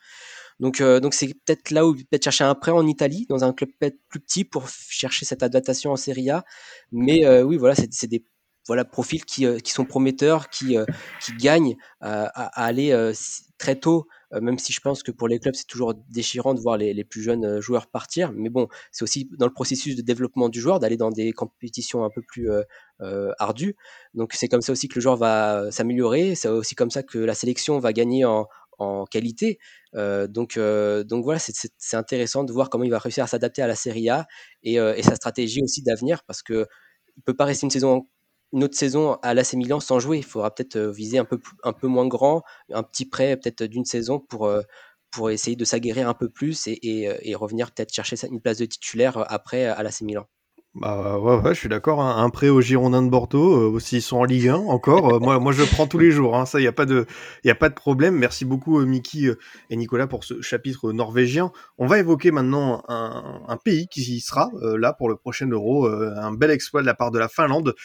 [0.60, 3.54] Donc euh, donc c'est peut-être là où peut-être chercher un prêt en Italie dans un
[3.54, 6.43] club peut-être plus petit pour chercher cette adaptation en Serie A.
[6.91, 8.26] Mais euh, oui voilà c'est des
[8.66, 10.78] voilà profils qui, euh, qui sont prometteurs, qui
[11.22, 13.12] qui gagnent à, aller
[13.58, 14.08] très tôt.
[14.41, 17.22] même si je pense que pour les clubs c'est toujours déchirant de voir les, plus
[17.22, 20.97] jeunes joueurs partir, mais bon c'est aussi dans le processus de développement du joueur d'aller
[20.97, 22.49] dans des compétitions un peu plus
[23.38, 23.76] ardues.
[24.14, 27.18] Donc c'est comme ça aussi que le joueur va s'améliorer, c'est aussi comme ça que
[27.18, 29.60] la sélection va gagner en qualité.
[29.96, 33.62] Euh, donc, euh, donc voilà, c'est- intéressant de voir comment il va réussir à s'adapter
[33.62, 34.28] à la Serie A
[34.64, 36.66] et, euh, sa stratégie aussi d'avenir parce que
[37.18, 38.08] il peut pas rester une saison,
[38.54, 40.18] une autre saison à l'AC Milan sans jouer.
[40.18, 43.86] Il faudra peut-être viser un peu, un peu moins grand, un petit prêt peut-être d'une
[43.86, 44.52] saison pour,
[45.12, 48.66] pour essayer de s'aguerrir un peu plus et, et, revenir peut-être chercher une place de
[48.66, 50.28] titulaire après à l'AC Milan.
[50.76, 52.01] Bah ouais, ouais, je suis d'accord.
[52.01, 52.15] hein.
[52.24, 55.38] Un prêt aux Girondins de Bordeaux, euh, s'ils sont en Ligue 1 encore, euh, moi,
[55.38, 56.36] moi je prends tous les jours.
[56.36, 56.47] hein.
[56.47, 57.05] Ça, il y a pas de,
[57.43, 58.15] y a pas de problème.
[58.15, 59.38] Merci beaucoup, euh, Mickey euh,
[59.69, 61.51] et Nicolas, pour ce chapitre norvégien.
[61.78, 65.86] On va évoquer maintenant un, un pays qui sera euh, là pour le prochain Euro.
[65.86, 67.76] un bel exploit de la part de la Finlande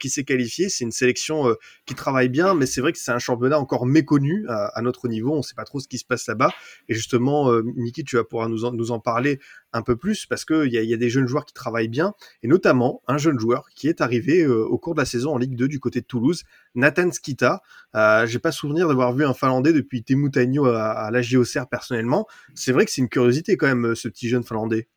[0.00, 0.68] qui s'est qualifiée.
[0.68, 1.54] C'est une sélection
[1.86, 5.06] qui travaille bien, mais c'est vrai que c'est un championnat encore méconnu à, à notre
[5.06, 5.32] niveau.
[5.34, 6.50] On ne sait pas trop ce qui se passe là-bas.
[6.88, 9.38] Et justement, Mickey, tu vas pouvoir nous en, nous en parler
[9.72, 12.14] un peu plus parce qu'il y a, y a des jeunes joueurs qui travaillent bien
[12.42, 15.38] et notamment un jeune joueur qui est arrivé euh, au cours de la saison en
[15.38, 16.44] Ligue 2 du côté de Toulouse,
[16.74, 17.62] Nathan Skita.
[17.94, 21.68] Euh, J'ai pas souvenir d'avoir vu un Finlandais depuis Teemu Tainio à, à la JOCR
[21.70, 22.26] personnellement.
[22.54, 24.88] C'est vrai que c'est une curiosité quand même, ce petit jeune Finlandais.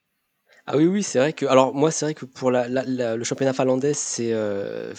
[0.68, 1.46] Ah oui, oui, c'est vrai que.
[1.46, 4.32] Alors, moi, c'est vrai que pour le championnat finlandais, c'est.
[4.34, 4.94] euh,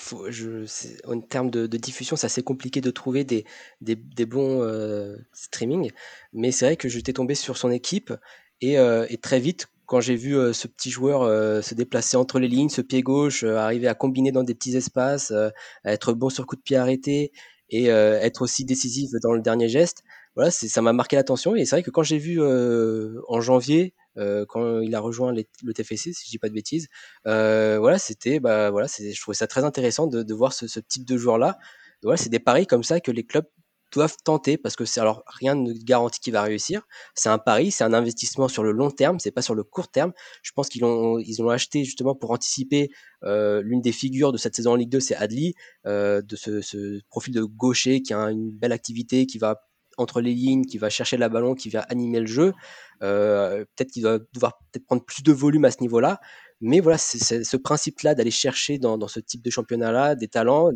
[1.05, 3.45] en termes de, diffusion, c'est assez compliqué de trouver des,
[3.81, 5.91] des, bons euh, streaming.
[6.33, 8.13] Mais c'est vrai que j'étais tombé sur son équipe
[8.61, 12.17] et, euh, et très vite, quand j'ai vu euh, ce petit joueur euh, se déplacer
[12.17, 15.49] entre les lignes, ce pied gauche, euh, arriver à combiner dans des petits espaces, euh,
[15.85, 17.33] à être bon sur coup de pied arrêté
[17.71, 20.03] et euh, être aussi décisif dans le dernier geste,
[20.35, 21.57] voilà, ça m'a marqué l'attention.
[21.57, 26.13] Et c'est vrai que quand j'ai vu en janvier, quand il a rejoint le TFC,
[26.13, 26.89] si je dis pas de bêtises.
[27.25, 31.07] Voilà, c'était, bah, voilà, je trouvais ça très intéressant de, de voir ce, ce type
[31.07, 31.57] de joueur-là.
[32.03, 33.47] Voilà, c'est des paris comme ça que les clubs
[33.93, 36.83] doivent tenter parce que c'est alors rien ne garantit qu'il va réussir.
[37.15, 39.89] C'est un pari, c'est un investissement sur le long terme, c'est pas sur le court
[39.89, 40.13] terme.
[40.43, 42.91] Je pense qu'ils l'ont, ils l'ont acheté justement pour anticiper
[43.25, 45.55] euh, l'une des figures de cette saison en Ligue 2, c'est Adli,
[45.87, 49.63] euh, de ce, ce profil de gaucher qui a une belle activité, qui va
[49.99, 52.53] entre les lignes, qui va chercher la ballon, qui va animer le jeu.
[53.01, 56.21] peut-être qu'il va devoir peut-être prendre plus de volume à ce niveau-là.
[56.61, 60.71] Mais voilà, c'est ce principe-là d'aller chercher dans, ce type de championnat-là des talents,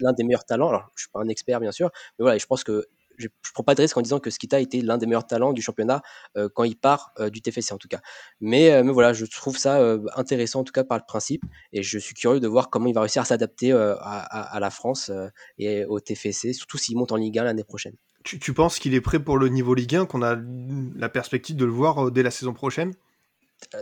[0.00, 0.68] l'un des meilleurs talents.
[0.68, 2.86] Alors, je suis pas un expert, bien sûr, mais voilà, je pense que
[3.18, 5.52] je ne prends pas de risque en disant que Skita était l'un des meilleurs talents
[5.52, 6.02] du championnat
[6.36, 8.00] euh, quand il part euh, du TFC en tout cas.
[8.40, 11.82] Mais, euh, mais, voilà, je trouve ça intéressant en tout cas par le principe et
[11.82, 15.10] je suis curieux de voir comment il va réussir à s'adapter à, la France
[15.58, 17.94] et au TFC, surtout s'il monte en Ligue 1 l'année prochaine.
[18.22, 20.36] Tu penses qu'il est prêt pour le niveau Ligue 1, qu'on a
[20.96, 22.92] la perspective de le voir dès la saison prochaine?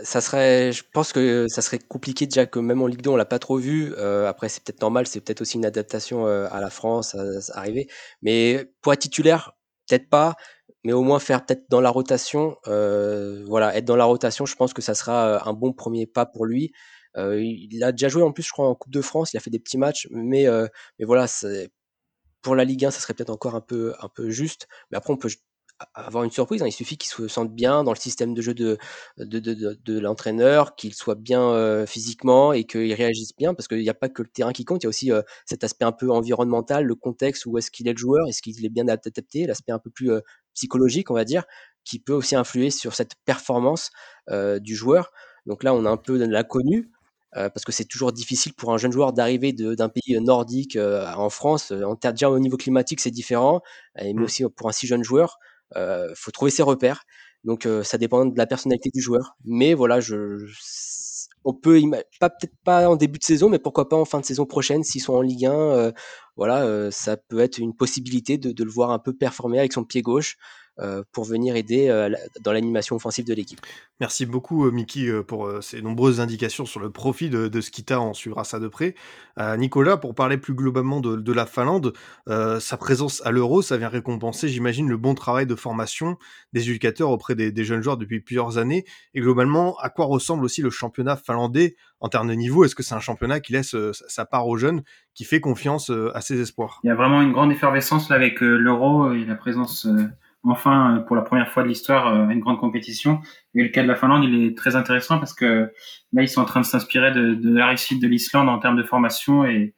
[0.03, 3.15] Ça serait, je pense que ça serait compliqué déjà que même en Ligue 2 on
[3.15, 3.93] l'a pas trop vu.
[3.97, 7.57] Euh, après c'est peut-être normal, c'est peut-être aussi une adaptation euh, à la France, à,
[7.57, 7.87] arriver.
[8.21, 9.53] Mais pour être titulaire,
[9.87, 10.35] peut-être pas,
[10.83, 12.57] mais au moins faire peut-être dans la rotation.
[12.67, 16.25] Euh, voilà, être dans la rotation, je pense que ça sera un bon premier pas
[16.25, 16.73] pour lui.
[17.15, 19.33] il a déjà joué en plus, je crois, en Coupe de France.
[19.33, 20.47] Il a fait des petits matchs, mais
[20.99, 21.27] mais voilà,
[22.41, 24.67] pour la Ligue 1, ça serait peut-être encore un peu un peu juste.
[24.91, 25.29] Mais après on peut
[25.93, 26.61] avoir une surprise.
[26.61, 26.67] Hein.
[26.67, 28.77] Il suffit qu'il se sente bien dans le système de jeu de,
[29.17, 33.79] de, de, de, l'entraîneur, qu'il soit bien euh, physiquement et qu'il réagisse bien, parce qu'il
[33.79, 35.85] n'y a pas que le terrain qui compte, il y a aussi euh, cet aspect
[35.85, 38.87] un peu environnemental, le contexte, où est-ce qu'il est le joueur, est-ce qu'il est bien
[38.87, 40.21] adapté, l'aspect un peu plus euh,
[40.53, 41.43] psychologique, on va dire,
[41.83, 43.91] qui peut aussi influer sur cette performance
[44.59, 45.11] du joueur.
[45.45, 46.91] Donc là, on a un peu de l'inconnu.
[47.31, 51.71] parce que c'est toujours difficile pour un jeune joueur d'arriver d'un pays nordique en France.
[51.71, 53.61] En déjà au niveau climatique, c'est différent,
[53.95, 54.23] mais mmh.
[54.23, 55.37] aussi pour un si jeune joueur,
[55.75, 57.03] euh, faut trouver ses repères.
[57.43, 59.35] Donc euh, ça dépend de la personnalité du joueur.
[59.45, 60.45] Mais voilà, je,
[61.43, 61.79] on peut
[62.19, 64.83] pas peut-être pas en début de saison, mais pourquoi pas en fin de saison prochaine
[64.83, 65.51] s'ils sont en Ligue 1.
[65.53, 65.91] Euh,
[66.35, 69.73] voilà, euh, ça peut être une possibilité de, de, le voir un peu performer avec
[69.73, 70.37] son pied gauche.
[70.79, 72.11] Euh, pour venir aider euh,
[72.41, 73.59] dans l'animation offensive de l'équipe.
[73.99, 77.99] Merci beaucoup, euh, Mickey, pour ces nombreuses indications sur le profit de, de Skita.
[77.99, 78.93] On suivra ça de près.
[79.57, 81.93] Nicolas, pour parler plus globalement de, la Finlande,
[82.27, 86.17] sa présence à l'Euro, ça vient récompenser, j'imagine, le bon travail de formation
[86.53, 88.85] des éducateurs auprès des, jeunes joueurs depuis plusieurs années.
[89.13, 92.65] Et globalement, à quoi ressemble aussi le championnat finlandais en termes de niveau?
[92.65, 93.75] Est-ce que c'est un championnat qui laisse
[94.07, 94.81] sa part aux jeunes,
[95.13, 96.79] qui fait confiance à ses espoirs?
[96.83, 99.87] Il y a vraiment une grande effervescence là avec l'Euro et la présence
[100.47, 103.21] enfin, euh, pour la première fois de l'histoire, euh, une grande compétition.
[103.55, 105.71] Et le cas de la Finlande, il est très intéressant parce que
[106.13, 108.83] là, ils sont en train de s'inspirer de, la réussite de l'Islande en termes de
[108.83, 109.73] formation et,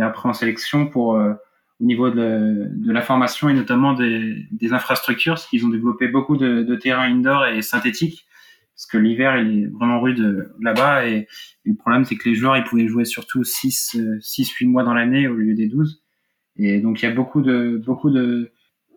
[0.00, 1.32] après en sélection pour euh,
[1.80, 6.62] au niveau de, la formation et notamment des, infrastructures, parce qu'ils ont développé beaucoup de,
[6.62, 8.26] de terrains indoor et synthétiques,
[8.74, 11.28] parce que l'hiver il est vraiment rude là-bas et, et,
[11.64, 14.92] le problème c'est que les joueurs ils pouvaient jouer surtout 6 6 8 mois dans
[14.92, 16.02] l'année au lieu des 12
[16.58, 18.52] et donc il y a beaucoup de beaucoup de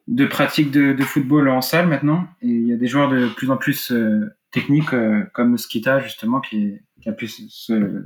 [0.09, 2.27] de pratique de, de, football en salle maintenant.
[2.41, 5.99] Et il y a des joueurs de plus en plus euh, techniques, euh, comme Skita,
[5.99, 8.03] justement, qui, qui a pu se,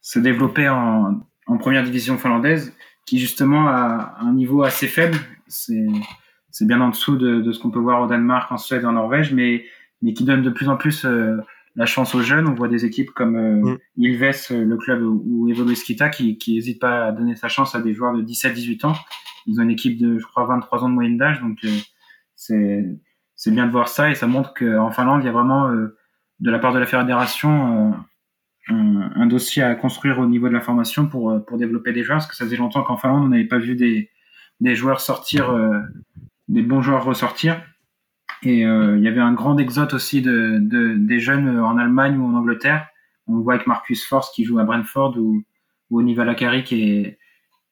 [0.00, 2.74] se développer en, en, première division finlandaise,
[3.06, 5.16] qui justement a un niveau assez faible.
[5.46, 5.86] C'est,
[6.50, 8.92] c'est bien en dessous de, de ce qu'on peut voir au Danemark, en Suède, en
[8.92, 9.64] Norvège, mais,
[10.02, 11.36] mais qui donne de plus en plus euh,
[11.76, 12.48] la chance aux jeunes.
[12.48, 13.78] On voit des équipes comme mm.
[13.98, 17.80] Ilves, le club où, où évolue Skita, qui n'hésite pas à donner sa chance à
[17.80, 18.94] des joueurs de 17-18 ans
[19.46, 21.68] ils ont une équipe de, je crois, 23 ans de moyenne d'âge, donc euh,
[22.36, 22.84] c'est
[23.36, 25.96] c'est bien de voir ça et ça montre qu'en Finlande, il y a vraiment euh,
[26.40, 27.92] de la part de la fédération
[28.68, 32.02] euh, un, un, dossier à construire au niveau de la formation pour pour développer des
[32.04, 34.10] joueurs, parce que ça faisait longtemps qu'en Finlande, on n'avait pas vu des
[34.60, 35.50] des joueurs sortir,
[36.48, 37.62] des bons joueurs ressortir.
[38.42, 42.26] Et il y avait un grand exode aussi de, de, des jeunes en Allemagne ou
[42.26, 42.86] en Angleterre.
[43.26, 45.42] On voit avec Marcus Force qui joue à Brentford ou,
[45.88, 47.18] ou Oniva Lakari qui est,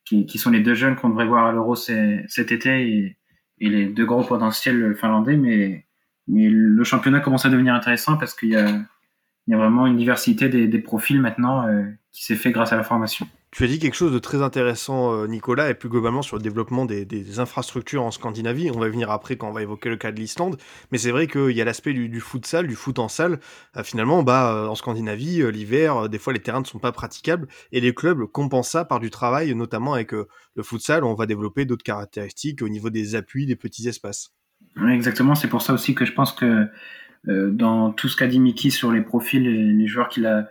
[0.08, 3.16] qui, sont les deux jeunes qu'on devrait voir à l'Euro cet été et,
[3.60, 5.36] les deux gros potentiels finlandais.
[5.36, 5.86] Mais,
[6.26, 8.68] mais le championnat commence à devenir intéressant parce qu'il y a,
[9.48, 12.76] il y a vraiment une diversité des, profils maintenant euh, qui s'est fait grâce à
[12.76, 13.26] la formation.
[13.50, 16.42] Tu as dit quelque chose de très intéressant, euh, Nicolas, et plus globalement sur le
[16.42, 18.70] développement des, infrastructures en Scandinavie.
[18.70, 20.58] On va venir après quand on va évoquer le cas de l'Islande.
[20.92, 23.40] Mais c'est vrai qu'il y a l'aspect du, du futsal, du foot en salle.
[23.76, 27.48] Euh, finalement, bah, euh, en Scandinavie, l'hiver, des fois, les terrains ne sont pas praticables.
[27.72, 30.26] Et les clubs compensent ça par du travail, notamment avec le
[30.62, 31.02] futsal.
[31.02, 34.34] On va développer d'autres caractéristiques au niveau des appuis, des petits espaces.
[34.90, 35.34] exactement.
[35.34, 36.66] C'est pour ça aussi que je pense que
[37.24, 40.48] dans tout ce qu'a dit Mickey sur les profils et les joueurs qu'il a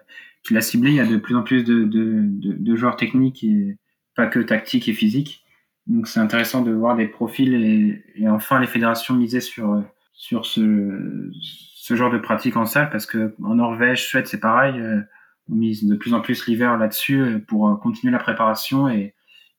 [0.48, 3.44] qu'il a ciblé, il y a de plus en plus de, de, de, joueurs techniques
[3.44, 3.78] et
[4.16, 5.44] pas que tactiques et physiques.
[5.88, 9.84] Donc c'est intéressant de voir des profils et, enfin les fédérations miser sur
[10.14, 11.32] sur ce,
[11.76, 14.80] ce genre de pratique en salle parce que en Norvège, Suède, c'est pareil.
[14.80, 15.02] Euh,
[15.50, 19.14] on mise de plus en plus l'hiver là-dessus euh, pour euh, continuer la préparation et,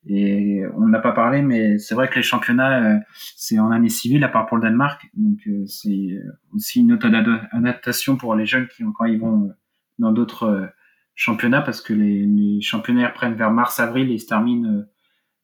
[0.07, 2.99] et on n'a pas parlé, mais c'est vrai que les championnats,
[3.35, 5.09] c'est en année civile, à part pour le Danemark.
[5.13, 6.21] Donc, c'est
[6.53, 7.09] aussi une autre
[7.51, 9.51] adaptation pour les jeunes qui, quand ils vont
[9.99, 10.71] dans d'autres
[11.19, 14.89] championnat parce que les, championnats prennent vers mars-avril et se terminent euh,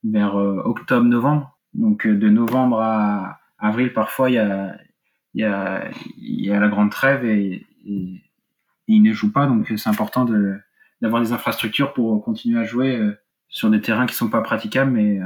[0.05, 1.57] vers euh, octobre-novembre.
[1.73, 4.77] Donc euh, de novembre à, avril, parfois, il y a,
[5.33, 8.21] y a, la grande trêve et, et,
[8.87, 9.47] il ne joue pas.
[9.47, 10.25] Donc, c'est important
[11.01, 13.01] d'avoir des infrastructures pour continuer à jouer
[13.49, 15.19] sur des terrains qui sont pas praticables, mais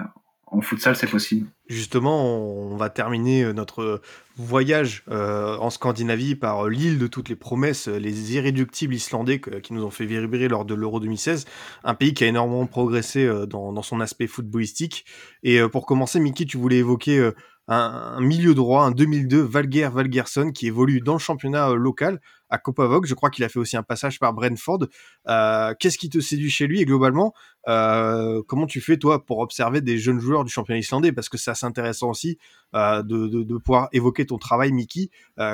[0.52, 1.47] en futsal, c'est possible.
[1.68, 4.02] Justement, on va terminer euh, notre
[4.36, 9.74] voyage euh, en Scandinavie par l'île de toutes les promesses, euh, les irréductibles islandais qui
[9.74, 11.45] nous ont fait vibrer lors de l'Euro 2016.
[11.84, 15.06] Un pays qui a énormément progressé dans, son aspect footballistique.
[15.43, 17.32] Et pour commencer, Mickey, tu voulais évoquer
[17.68, 22.20] un, milieu droit, un 2002, Valger Valgerson, qui évolue dans le championnat local
[22.50, 23.06] à Copavog.
[23.06, 24.88] Je crois qu'il a fait aussi un passage par Brentford.
[25.28, 27.34] Euh, qu'est-ce qui te séduit chez lui et globalement,
[27.68, 31.12] euh, comment tu fais toi pour observer des jeunes joueurs du championnat islandais?
[31.12, 32.38] Parce que c'est assez intéressant aussi
[32.76, 35.10] euh, de, pouvoir évoquer ton travail, Mickey.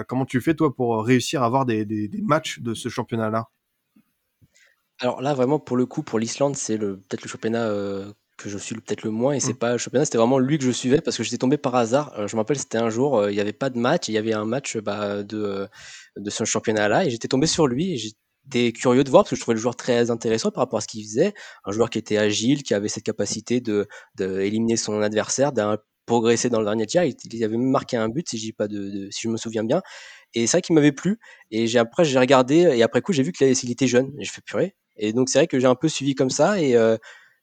[0.07, 3.49] comment tu fais toi pour réussir à avoir des, matchs de ce championnat-là?
[4.99, 7.69] Alors là, vraiment, pour le coup, pour l'Islande, c'est peut-être le championnat
[8.37, 9.57] que je suis peut-être le moins et c'est mmh.
[9.57, 12.27] pas le championnat, c'était vraiment lui que je suivais parce que j'étais tombé par hasard.
[12.27, 14.33] je me rappelle, c'était un jour, il n'y avait pas de match, il y avait
[14.33, 15.69] un match bah, de,
[16.17, 19.35] de ce championnat-là et j'étais tombé sur lui et j'étais curieux de voir parce que
[19.35, 21.33] je trouvais le joueur très intéressant par rapport à ce qu'il faisait.
[21.65, 25.77] Un joueur qui était agile, qui avait cette capacité de, de éliminer son adversaire, d'un
[26.05, 27.03] progresser dans le dernier tiers.
[27.03, 29.81] Il, avait même marqué un but, si, j'ai pas de, si je me souviens bien.
[30.33, 31.19] Et c'est vrai qu'il m'avait plu.
[31.51, 34.11] Et j'ai, après, j'ai regardé, et après coup, j'ai vu qu'il était jeune.
[34.19, 34.75] Et je fais purée.
[34.97, 36.61] Et donc, c'est vrai que j'ai un peu suivi comme ça.
[36.61, 36.97] Et, euh,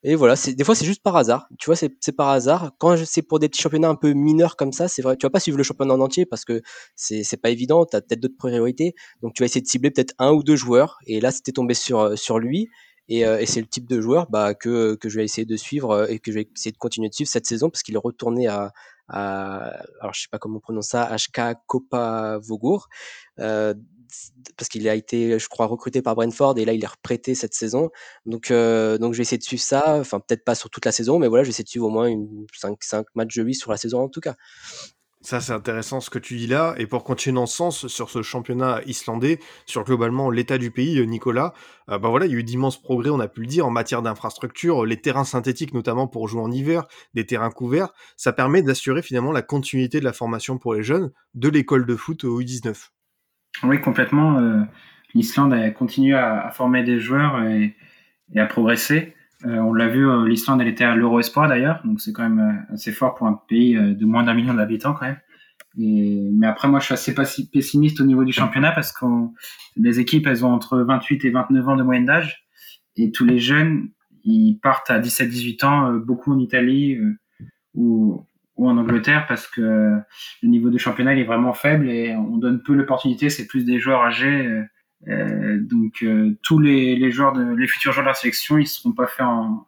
[0.05, 1.47] et voilà, des fois c'est juste par hasard.
[1.59, 2.73] Tu vois, c'est par hasard.
[2.79, 5.17] Quand c'est pour des petits championnats un peu mineurs comme ça, c'est vrai.
[5.17, 6.61] Tu vas pas suivre le championnat en entier parce que
[6.97, 7.85] c'est pas évident.
[7.85, 8.95] T'as peut-être d'autres priorités.
[9.23, 10.99] Donc tu vas essayer de cibler peut-être un ou deux joueurs.
[11.07, 12.69] Et là, c'était tombé sur euh, sur lui.
[13.09, 15.57] Et, euh, et c'est le type de joueur bah, que que je vais essayer de
[15.57, 17.95] suivre euh, et que je vais essayer de continuer de suivre cette saison parce qu'il
[17.95, 18.73] est retourné à
[19.09, 22.89] à alors je sais pas comment on prononce ça, HK Copa Vogur.
[23.39, 23.75] Euh,
[24.57, 27.55] parce qu'il a été, je crois, recruté par Brentford et là il est reprêté cette
[27.55, 27.91] saison.
[28.27, 29.99] Donc, euh, donc je vais essayer de suivre ça.
[29.99, 31.91] Enfin, peut-être pas sur toute la saison, mais voilà, je vais essayer de suivre au
[31.91, 34.37] moins une 5, 5 matchs de lui sur la saison en tout cas.
[35.25, 36.75] Ça, c'est intéressant ce que tu dis là.
[36.79, 40.99] Et pour continuer dans ce sens, sur ce championnat islandais, sur globalement l'état du pays,
[40.99, 41.55] euh, Nicolas,
[41.89, 43.71] euh, bah voilà, il y a eu d'immenses progrès, on a pu le dire, en
[43.71, 47.93] matière d'infrastructure, les terrains synthétiques notamment pour jouer en hiver, des terrains couverts.
[48.17, 51.95] Ça permet d'assurer finalement la continuité de la formation pour les jeunes de l'école de
[51.95, 52.89] foot au U19.
[53.63, 54.39] Oui, complètement.
[54.39, 54.63] Euh,
[55.15, 57.77] L'Islande a continué à, former des joueurs et,
[58.35, 59.15] à progresser.
[59.45, 62.65] Euh, on l'a vu, euh, l'Islande, était à l'Euro Espoir d'ailleurs, donc c'est quand même
[62.73, 65.21] assez fort pour un pays de moins d'un million d'habitants quand même.
[65.79, 67.15] Et, mais après, moi, je suis assez
[67.51, 69.05] pessimiste au niveau du championnat parce que
[69.77, 72.47] les équipes, elles ont entre 28 et 29 ans de moyenne d'âge.
[72.97, 73.89] Et tous les jeunes,
[74.25, 76.99] ils partent à 17-18 ans, beaucoup en Italie
[77.75, 78.27] ou,
[78.69, 82.63] en Angleterre parce que le niveau du championnat il est vraiment faible et on donne
[82.63, 83.31] peu l'opportunité.
[83.31, 84.47] C'est plus des joueurs âgés.
[84.47, 84.63] Euh,
[85.09, 88.93] euh donc euh, tous les, joueurs de les futurs joueurs de la sélection ils seront
[88.93, 89.67] pas faits en,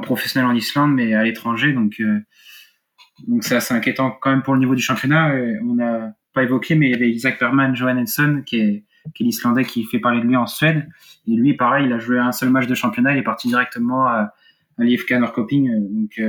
[0.00, 2.02] professionnel en Islande mais à l'étranger donc
[3.28, 6.74] donc c'est assez inquiétant quand même pour le niveau du championnat on n'a pas évoqué
[6.74, 10.26] mais il y avait Isaac Berman Johannesson qui qui est l'Islandais qui fait parler de
[10.26, 10.88] lui en Suède
[11.28, 14.04] et lui pareil il a joué un seul match de championnat il est parti directement
[14.04, 14.34] à,
[14.78, 16.20] à l'IFK Norrköping donc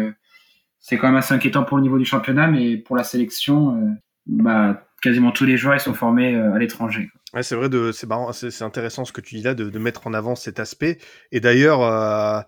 [0.87, 3.89] c'est quand même assez inquiétant pour le niveau du championnat, mais pour la sélection, euh,
[4.25, 7.11] bah, quasiment tous les joueurs ils sont formés euh, à l'étranger.
[7.33, 10.61] Ouais, c'est vrai, c'est, intéressant ce que tu dis là, de, mettre en avant cet
[10.61, 10.97] aspect.
[11.33, 12.41] Et d'ailleurs, euh,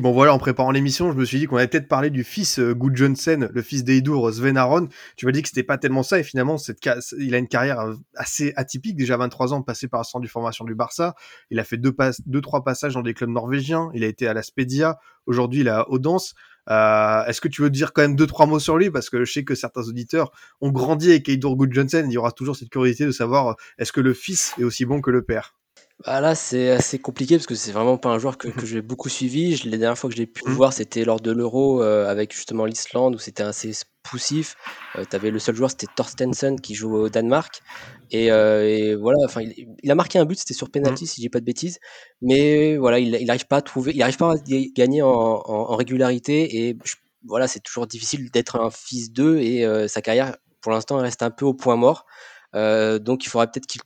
[0.00, 2.58] bon voilà, en préparant l'émission, je me suis dit qu'on allait peut-être parler du fils
[2.58, 4.88] euh, le fils d'Eidur, Sven Aron.
[5.16, 6.80] Tu m'as dit que c'était pas tellement ça, et finalement, cette,
[7.18, 10.28] il a une carrière euh, assez atypique, déjà 23 ans, passé par le centre de
[10.28, 11.14] formation du Barça.
[11.50, 13.90] Il a fait deux, pas, deux trois passages dans des clubs norvégiens.
[13.94, 14.98] Il a été à la Spedia.
[15.26, 16.34] Aujourd'hui, il est à Odense.
[16.68, 18.90] Euh, Est-ce que tu veux dire quand même deux trois mots sur lui?
[18.90, 22.04] Parce que je sais que certains auditeurs ont grandi avec Eidur Johnson.
[22.06, 24.84] Il y aura toujours cette curiosité de savoir euh, est-ce que le fils est aussi
[24.84, 25.54] bon que le père?
[26.04, 28.82] Bah là, c'est assez compliqué parce que c'est vraiment pas un joueur que, que j'ai
[28.82, 29.56] beaucoup suivi.
[29.56, 30.54] Je, les dernières fois que j'ai pu le mmh.
[30.54, 33.72] voir, c'était lors de l'Euro euh, avec justement l'Islande où c'était assez
[34.02, 34.56] poussif.
[34.96, 37.62] Euh, tu avais le seul joueur, c'était Thorstensen qui joue au Danemark.
[38.10, 41.06] Et, euh, et voilà, enfin, il, il, a marqué un but, c'était sur penalty mmh.
[41.06, 41.78] si j'ai pas de bêtises.
[42.20, 44.36] Mais voilà, il, il arrive pas à trouver, il arrive pas à
[44.74, 46.66] gagner en, en, en régularité.
[46.68, 46.76] Et
[47.26, 51.22] voilà, c'est toujours difficile d'être un fils d'eux et euh, sa carrière, pour l'instant, reste
[51.22, 52.04] un peu au point mort.
[52.54, 53.82] Donc il faudrait peut-être qu'il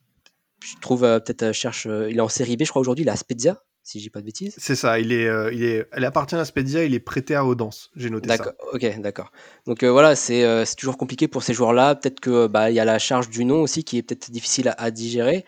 [0.62, 1.86] je trouve euh, peut-être euh, cherche.
[1.86, 3.04] Euh, il est en série B, je crois aujourd'hui.
[3.04, 4.54] Il est à Spezia, si j'ai pas de bêtises.
[4.58, 4.98] C'est ça.
[4.98, 6.84] Il est, il est, elle appartient à Spezia.
[6.84, 7.90] Il est prêté à Odense.
[7.96, 8.54] J'ai noté ça.
[8.72, 9.32] Ok, d'accord.
[9.66, 11.94] Donc voilà, c'est c'est toujours compliqué pour ces joueurs-là.
[11.94, 14.74] Peut-être que bah il y a la charge du nom aussi qui est peut-être difficile
[14.76, 15.44] à, digérer.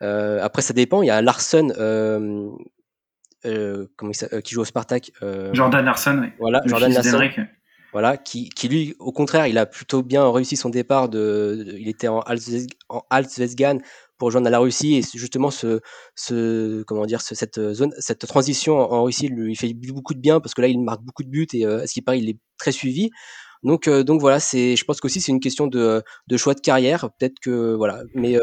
[0.00, 1.02] après, ça dépend.
[1.02, 1.72] Il y a Larson.
[3.42, 5.12] comment il qui joue au Spartak
[5.52, 6.28] Jordan Larson, oui.
[6.38, 7.18] Voilà, Jordan Larson.
[7.92, 11.10] Voilà, qui, qui, lui, au contraire, il a plutôt bien réussi son départ.
[11.10, 12.24] De, il était en
[13.10, 13.78] Altsvesgan
[14.18, 15.80] pour rejoindre la Russie et justement ce,
[16.14, 20.40] ce comment dire ce, cette zone cette transition en Russie lui fait beaucoup de bien
[20.40, 22.28] parce que là il marque beaucoup de buts et euh, à ce qui paraît il
[22.30, 23.10] est très suivi
[23.64, 27.10] Donc, donc voilà, c'est, je pense qu'aussi c'est une question de, de choix de carrière.
[27.18, 28.36] Peut-être que voilà, mais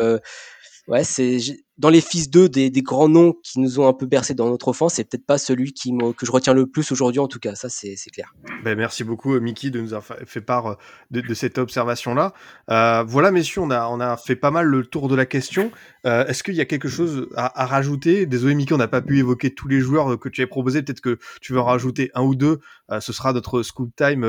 [0.88, 1.40] ouais, c'est
[1.80, 4.68] dans les fils d'eux des, grands noms qui nous ont un peu bercé dans notre
[4.68, 7.56] offense, c'est peut-être pas celui qui que je retiens le plus aujourd'hui en tout cas.
[7.56, 8.34] Ça, c'est clair.
[8.64, 10.76] Ben, merci beaucoup, euh, Mickey, de nous avoir fait part euh,
[11.12, 12.34] de, cette observation-là.
[12.70, 15.72] Euh, voilà, messieurs, on a, on a fait pas mal le tour de la question.
[16.04, 18.26] Est-ce qu'il y a quelque chose à, rajouter?
[18.26, 20.82] Désolé, Mickey, on n'a pas pu évoquer tous les joueurs que tu avais proposés.
[20.82, 22.60] Peut-être que tu veux en rajouter un ou deux.
[23.02, 24.26] Ce sera notre scoop time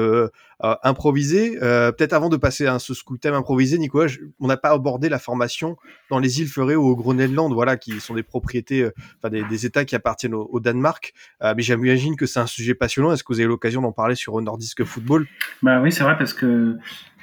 [0.61, 1.53] improvisé.
[1.61, 5.21] Peut-être avant de passer à ce scoop time improvisé, Nicolas, on n'a pas abordé la
[5.21, 5.77] formation
[6.11, 8.89] dans les îles Ferré ou au Groenland, voilà, qui sont des propriétés,
[9.19, 11.13] enfin des, États qui appartiennent au, Danemark.
[11.41, 13.13] mais j'imagine que c'est un sujet passionnant.
[13.13, 15.27] Est-ce que vous avez l'occasion d'en parler sur Nordisk Football?
[15.63, 16.77] Bah oui, c'est vrai parce que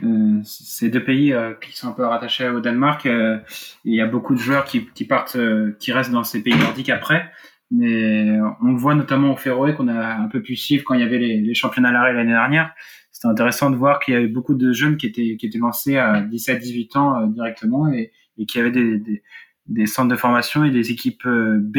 [0.04, 3.06] euh, c'est deux pays euh, qui sont un peu rattachés au Danemark.
[3.06, 3.40] Euh,
[3.86, 5.38] il y a beaucoup de joueurs qui, partent,
[5.80, 7.32] qui restent dans ces pays nordiques après.
[7.70, 11.02] Mais on le voit notamment au Féroé qu'on a un peu pu suivre quand il
[11.02, 12.74] y avait les, championnats à l'arrêt l'année dernière.
[13.12, 15.98] C'était intéressant de voir qu'il y avait beaucoup de jeunes qui étaient, qui étaient lancés
[15.98, 19.22] à 17-18 ans directement et, et qui avaient des,
[19.68, 21.78] des, centres de formation et des équipes B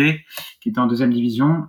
[0.60, 1.64] qui étaient en deuxième division.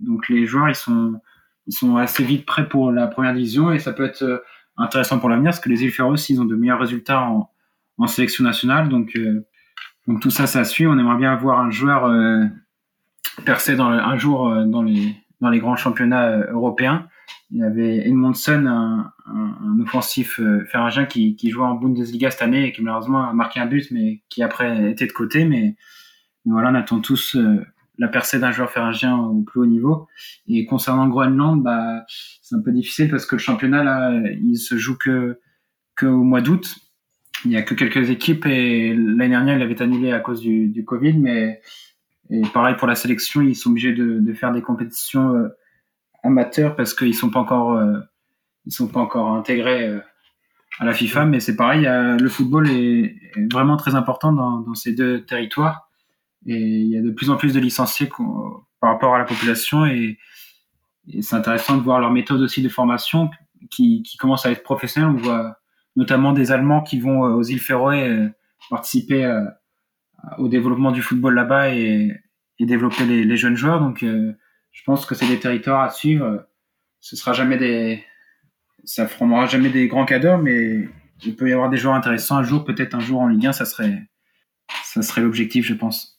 [0.00, 1.20] Donc les joueurs, ils sont,
[1.66, 4.42] ils sont assez vite prêts pour la première division et ça peut être
[4.78, 7.50] intéressant pour l'avenir parce que les aussi ils ont de meilleurs résultats en,
[7.98, 8.88] en sélection nationale.
[8.88, 9.46] Donc euh,
[10.06, 10.86] donc tout ça ça suit.
[10.86, 12.44] On aimerait bien avoir un joueur euh,
[13.44, 17.08] percé dans un jour euh, dans les dans les grands championnats européens
[17.50, 20.64] il y avait Edmondson un, un, un offensif euh,
[21.08, 24.22] qui, qui jouait en Bundesliga cette année et qui malheureusement a marqué un but mais
[24.28, 25.76] qui après était de côté mais,
[26.44, 27.36] mais voilà on attend tous
[27.98, 30.06] la percée d'un joueur pharyngien au plus haut niveau.
[30.46, 32.04] Et concernant Groenland, bah,
[32.42, 35.40] c'est un peu difficile parce que le championnat, là, il se joue que,
[35.96, 36.76] que au mois d'août.
[37.44, 40.68] Il y a que quelques équipes et l'année dernière, il avait annulé à cause du,
[40.68, 41.60] du Covid, mais
[42.30, 45.48] et pareil pour la sélection, ils sont obligés de, de faire des compétitions euh,
[46.22, 47.98] amateurs parce qu'ils sont pas encore, euh,
[48.66, 50.00] ils sont pas encore intégrés euh,
[50.78, 51.26] à la FIFA.
[51.26, 53.16] Mais c'est pareil, le football est,
[53.52, 55.88] vraiment très important dans, ces deux territoires
[56.46, 58.08] et il y a de plus en plus de licenciés
[58.80, 60.18] par rapport à la population et,
[61.22, 63.30] c'est intéressant de voir leur méthode aussi de formation
[63.70, 65.08] qui, qui commence à être professionnelle.
[65.08, 65.56] On voit
[65.96, 68.28] notamment des Allemands qui vont euh, aux îles Féroé
[68.68, 69.24] participer
[70.36, 72.14] au développement du football là-bas et,
[72.60, 73.80] développer les, jeunes joueurs.
[73.80, 74.04] Donc,
[74.78, 76.46] je pense que c'est des territoires à suivre.
[77.00, 78.04] Ce sera jamais des,
[78.84, 80.88] ça formera jamais des grands cadres, mais
[81.24, 83.52] il peut y avoir des joueurs intéressants un jour, peut-être un jour en Ligue 1,
[83.52, 84.08] ça serait,
[84.84, 86.17] ça serait l'objectif, je pense.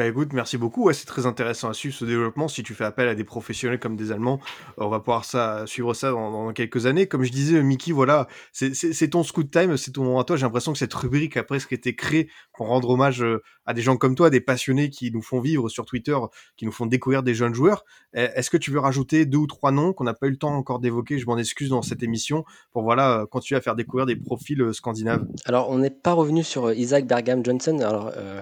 [0.00, 0.84] Bah écoute, merci beaucoup.
[0.84, 2.48] Ouais, c'est très intéressant à suivre ce développement.
[2.48, 4.40] Si tu fais appel à des professionnels comme des Allemands,
[4.78, 7.06] on va pouvoir ça, suivre ça dans, quelques années.
[7.06, 10.36] Comme je disais, Mickey, voilà, c'est ton scoot time, c'est ton moment à toi.
[10.36, 13.82] J'ai l'impression que cette rubrique a presque été créée pour rendre hommage euh, à des
[13.82, 16.16] gens comme toi, des passionnés qui nous font vivre sur Twitter,
[16.56, 17.84] qui nous font découvrir des jeunes joueurs.
[18.14, 20.38] Eh, est-ce que tu veux rajouter deux ou trois noms qu'on n'a pas eu le
[20.38, 21.18] temps encore d'évoquer?
[21.18, 24.72] Je m'en excuse dans cette émission pour voilà continuer à faire découvrir des profils euh,
[24.72, 25.26] scandinaves.
[25.44, 27.80] Alors, on n'est pas revenu sur euh, Isaac Bergam Johnson.
[27.80, 28.12] Alors.
[28.16, 28.40] Euh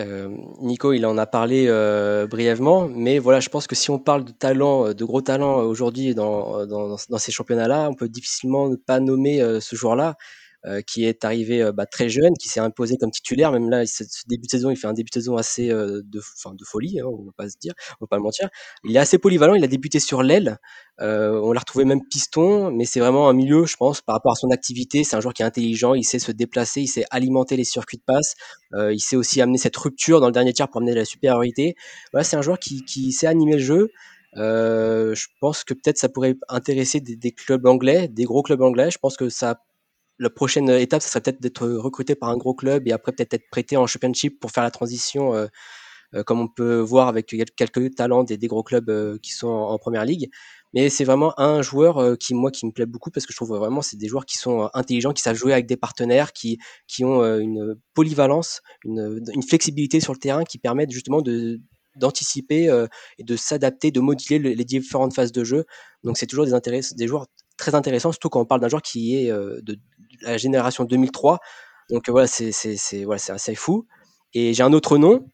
[0.00, 0.28] euh,
[0.60, 4.24] Nico, il en a parlé euh, brièvement, mais voilà, je pense que si on parle
[4.24, 8.76] de talent, de gros talent aujourd'hui dans, dans, dans, ces championnats-là, on peut difficilement ne
[8.76, 10.16] pas nommer euh, ce joueur-là.
[10.68, 13.52] Euh, qui est arrivé euh, bah, très jeune, qui s'est imposé comme titulaire.
[13.52, 16.20] Même là, ce, début de saison, il fait un début de saison assez euh, de,
[16.64, 18.50] folie, hein, on va pas se dire, on va pas le mentir.
[18.84, 19.54] Il est assez polyvalent.
[19.54, 20.58] Il a débuté sur l'aile.
[20.98, 24.34] on l'a retrouvé même piston, mais c'est vraiment un milieu, je pense, par rapport à
[24.34, 25.04] son activité.
[25.04, 25.94] C'est un joueur qui est intelligent.
[25.94, 28.34] Il sait se déplacer, il sait alimenter les circuits de passe.
[28.74, 31.76] il sait aussi amener cette rupture dans le dernier tiers pour amener de la supériorité.
[32.12, 33.90] Voilà, c'est un joueur qui, sait animer le jeu.
[34.34, 38.90] Je pense que peut-être ça pourrait intéresser des, des, clubs anglais, des gros clubs anglais.
[38.90, 39.62] Je pense que ça
[40.18, 43.34] la prochaine étape, ce serait peut-être d'être recruté par un gros club et après peut-être
[43.34, 45.46] être prêté en championship pour faire la transition, euh,
[46.14, 49.78] euh, comme on peut voir avec quelques talents des, gros clubs euh, qui sont en,
[49.78, 50.30] première ligue.
[50.74, 53.36] Mais c'est vraiment un joueur euh, qui moi qui me plaît beaucoup parce que je
[53.38, 56.32] trouve vraiment c'est des joueurs qui sont euh, intelligents, qui savent jouer avec des partenaires,
[56.32, 61.22] qui qui ont euh, une polyvalence, une, une flexibilité sur le terrain qui permettent justement
[61.22, 61.60] de
[61.96, 62.68] d'anticiper
[63.18, 65.64] et de s'adapter, de moduler les différentes phases de jeu.
[66.04, 66.52] Donc c'est toujours des
[66.96, 69.76] des joueurs très intéressants, surtout quand on parle d'un joueur qui est de
[70.22, 71.38] la génération 2003.
[71.90, 73.86] Donc voilà, c'est voilà, assez fou.
[74.34, 75.26] Et j'ai un autre nom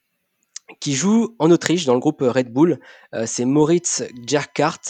[0.81, 2.81] qui joue en Autriche dans le groupe Red Bull.
[3.15, 4.81] Euh, c'est Moritz Gerkart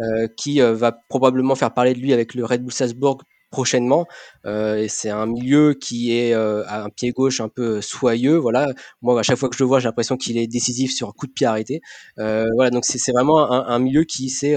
[0.00, 4.06] euh, qui euh, va probablement faire parler de lui avec le Red Bull Salzburg prochainement.
[4.44, 8.38] C'est un milieu qui est à un pied gauche un peu soyeux.
[8.38, 8.68] Voilà,
[9.02, 11.12] moi à chaque fois que je le vois, j'ai l'impression qu'il est décisif sur un
[11.12, 11.82] coup de pied arrêté.
[12.16, 14.56] Voilà, donc c'est vraiment un, un, milieu qui sait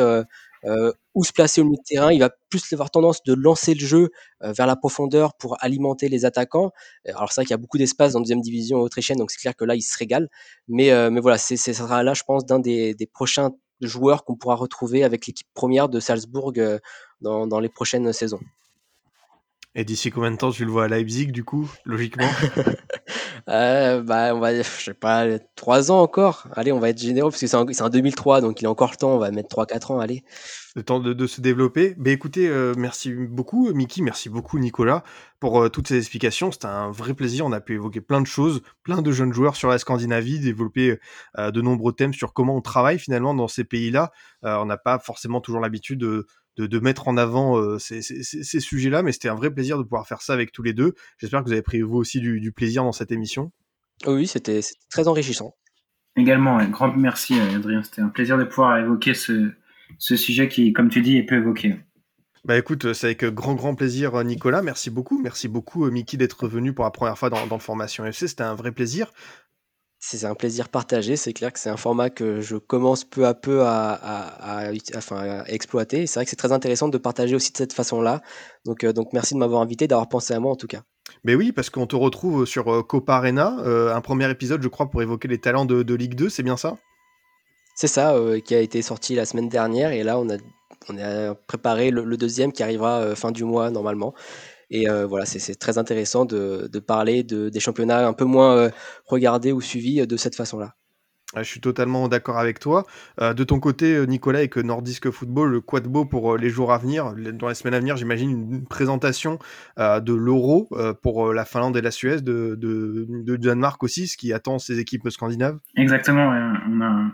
[0.65, 2.11] euh, où se placer au milieu de terrain.
[2.11, 4.09] Il va plus avoir tendance de lancer le jeu
[4.43, 6.71] euh, vers la profondeur pour alimenter les attaquants.
[7.07, 9.55] Alors c'est vrai qu'il y a beaucoup d'espace dans deuxième division autrichienne, donc c'est clair
[9.55, 10.29] que là il se régale.
[10.67, 13.51] Mais, euh, mais voilà, c'est ça sera là, je pense, d'un des, des prochains
[13.81, 16.53] joueurs qu'on pourra retrouver avec l'équipe première de Salzbourg
[17.21, 18.39] dans, dans les prochaines saisons.
[19.77, 22.29] Et d'ici combien de temps tu le vois à Leipzig, du coup, logiquement?
[23.47, 25.25] euh, bah, on va, je sais pas,
[25.55, 26.47] 3 ans encore.
[26.53, 28.97] Allez, on va être généreux parce que c'est en, 2003, donc il a encore le
[28.97, 29.15] temps.
[29.15, 30.23] On va mettre 3-4 ans, allez.
[30.75, 31.95] Le temps de, se développer.
[31.97, 34.01] Mais écoutez, euh, merci beaucoup, Mickey.
[34.01, 35.03] Merci beaucoup, Nicolas,
[35.39, 36.51] pour euh, toutes ces explications.
[36.51, 37.45] C'était un vrai plaisir.
[37.45, 40.97] On a pu évoquer plein de choses, plein de jeunes joueurs sur la Scandinavie, développer
[41.37, 44.11] de nombreux thèmes sur comment on travaille finalement dans ces pays-là.
[44.43, 46.25] on n'a pas forcément toujours l'habitude
[46.57, 50.07] de de, mettre en avant euh, ces, sujets-là, mais c'était un vrai plaisir de pouvoir
[50.07, 50.93] faire ça avec tous les deux.
[51.17, 53.51] J'espère que vous avez pris vous aussi du, plaisir dans cette émission.
[54.07, 55.55] Oui, c'était très enrichissant.
[56.17, 59.51] Également, un grand merci euh, Adrien, c'était un plaisir de pouvoir évoquer ce,
[59.99, 61.75] sujet qui, comme tu dis, est peu évoqué.
[62.45, 66.73] Bah écoute, c'est avec grand grand plaisir Nicolas, merci beaucoup, merci beaucoup Mickey d'être venu
[66.73, 69.11] pour la première fois dans, dans Formation FC, c'était un vrai plaisir.
[70.07, 71.15] C'est un plaisir partagé.
[71.15, 74.71] C'est clair que c'est un format que je commence peu à peu à,
[75.47, 76.05] exploiter.
[76.05, 78.21] C'est vrai que c'est très intéressant de partager aussi de cette façon-là.
[78.65, 80.83] Donc, euh, donc merci de m'avoir invité, d'avoir pensé à moi en tout cas.
[81.23, 84.67] Mais oui, parce qu'on te retrouve sur euh, Copa Arena, euh, un premier épisode, je
[84.67, 86.77] crois, pour évoquer les talents de, Ligue 2, c'est bien ça?
[87.73, 89.91] C'est ça, qui a été sorti la semaine dernière.
[89.91, 90.37] Et là, on a,
[90.87, 94.13] on a préparé le deuxième qui arrivera fin du mois normalement.
[94.69, 98.69] Et euh, voilà, c'est très intéressant de, parler de, des championnats un peu moins euh,
[99.05, 100.75] regardés ou suivis euh, de cette façon-là.
[101.35, 102.85] Ah, je suis totalement d'accord avec toi.
[103.19, 107.49] de ton côté, Nicolas, avec Nordisk Football, le Quadbo pour les jours à venir, dans
[107.49, 109.39] les semaines à venir, j'imagine une présentation
[109.77, 110.69] de l'Euro
[111.01, 115.59] pour la Finlande et la Suède, de, Danemark aussi, ce qui attend ces équipes scandinaves.
[115.75, 116.33] Exactement,
[116.69, 117.11] on a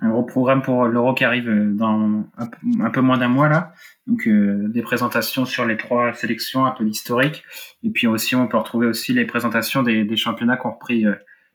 [0.00, 3.72] un gros programme pour l'Euro qui arrive dans un, peu moins d'un mois là.
[4.06, 7.44] Donc euh, des présentations sur les trois sélections, un peu d'historique.
[7.82, 11.14] Et puis aussi, on peut retrouver aussi les présentations des, des championnats qu'on repris euh,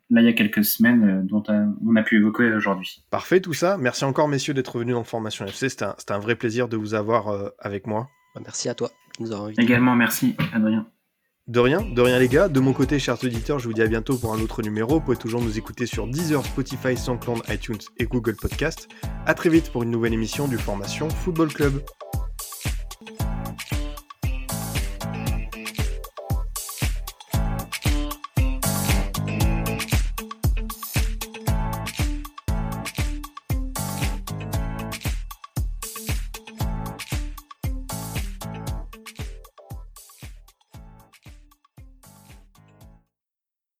[0.09, 3.05] là il y a quelques semaines, euh, dont on a pu évoquer aujourd'hui.
[3.11, 3.77] Parfait tout ça.
[3.77, 5.69] Merci encore messieurs d'être venus dans Formation FC.
[5.69, 8.07] C'était un, un, vrai plaisir de vous avoir avec moi.
[8.41, 8.89] Merci à toi.
[9.19, 10.87] Nous Également merci Adrien.
[11.49, 12.47] De rien, de rien les gars.
[12.47, 14.95] De mon côté, chers auditeurs, je vous dis à bientôt pour un autre numéro.
[14.95, 18.87] Vous pouvez toujours nous écouter sur Deezer, Spotify, SoundCloud, iTunes et Google Podcast.
[19.25, 21.81] À très vite pour une nouvelle émission du Formation Football Club.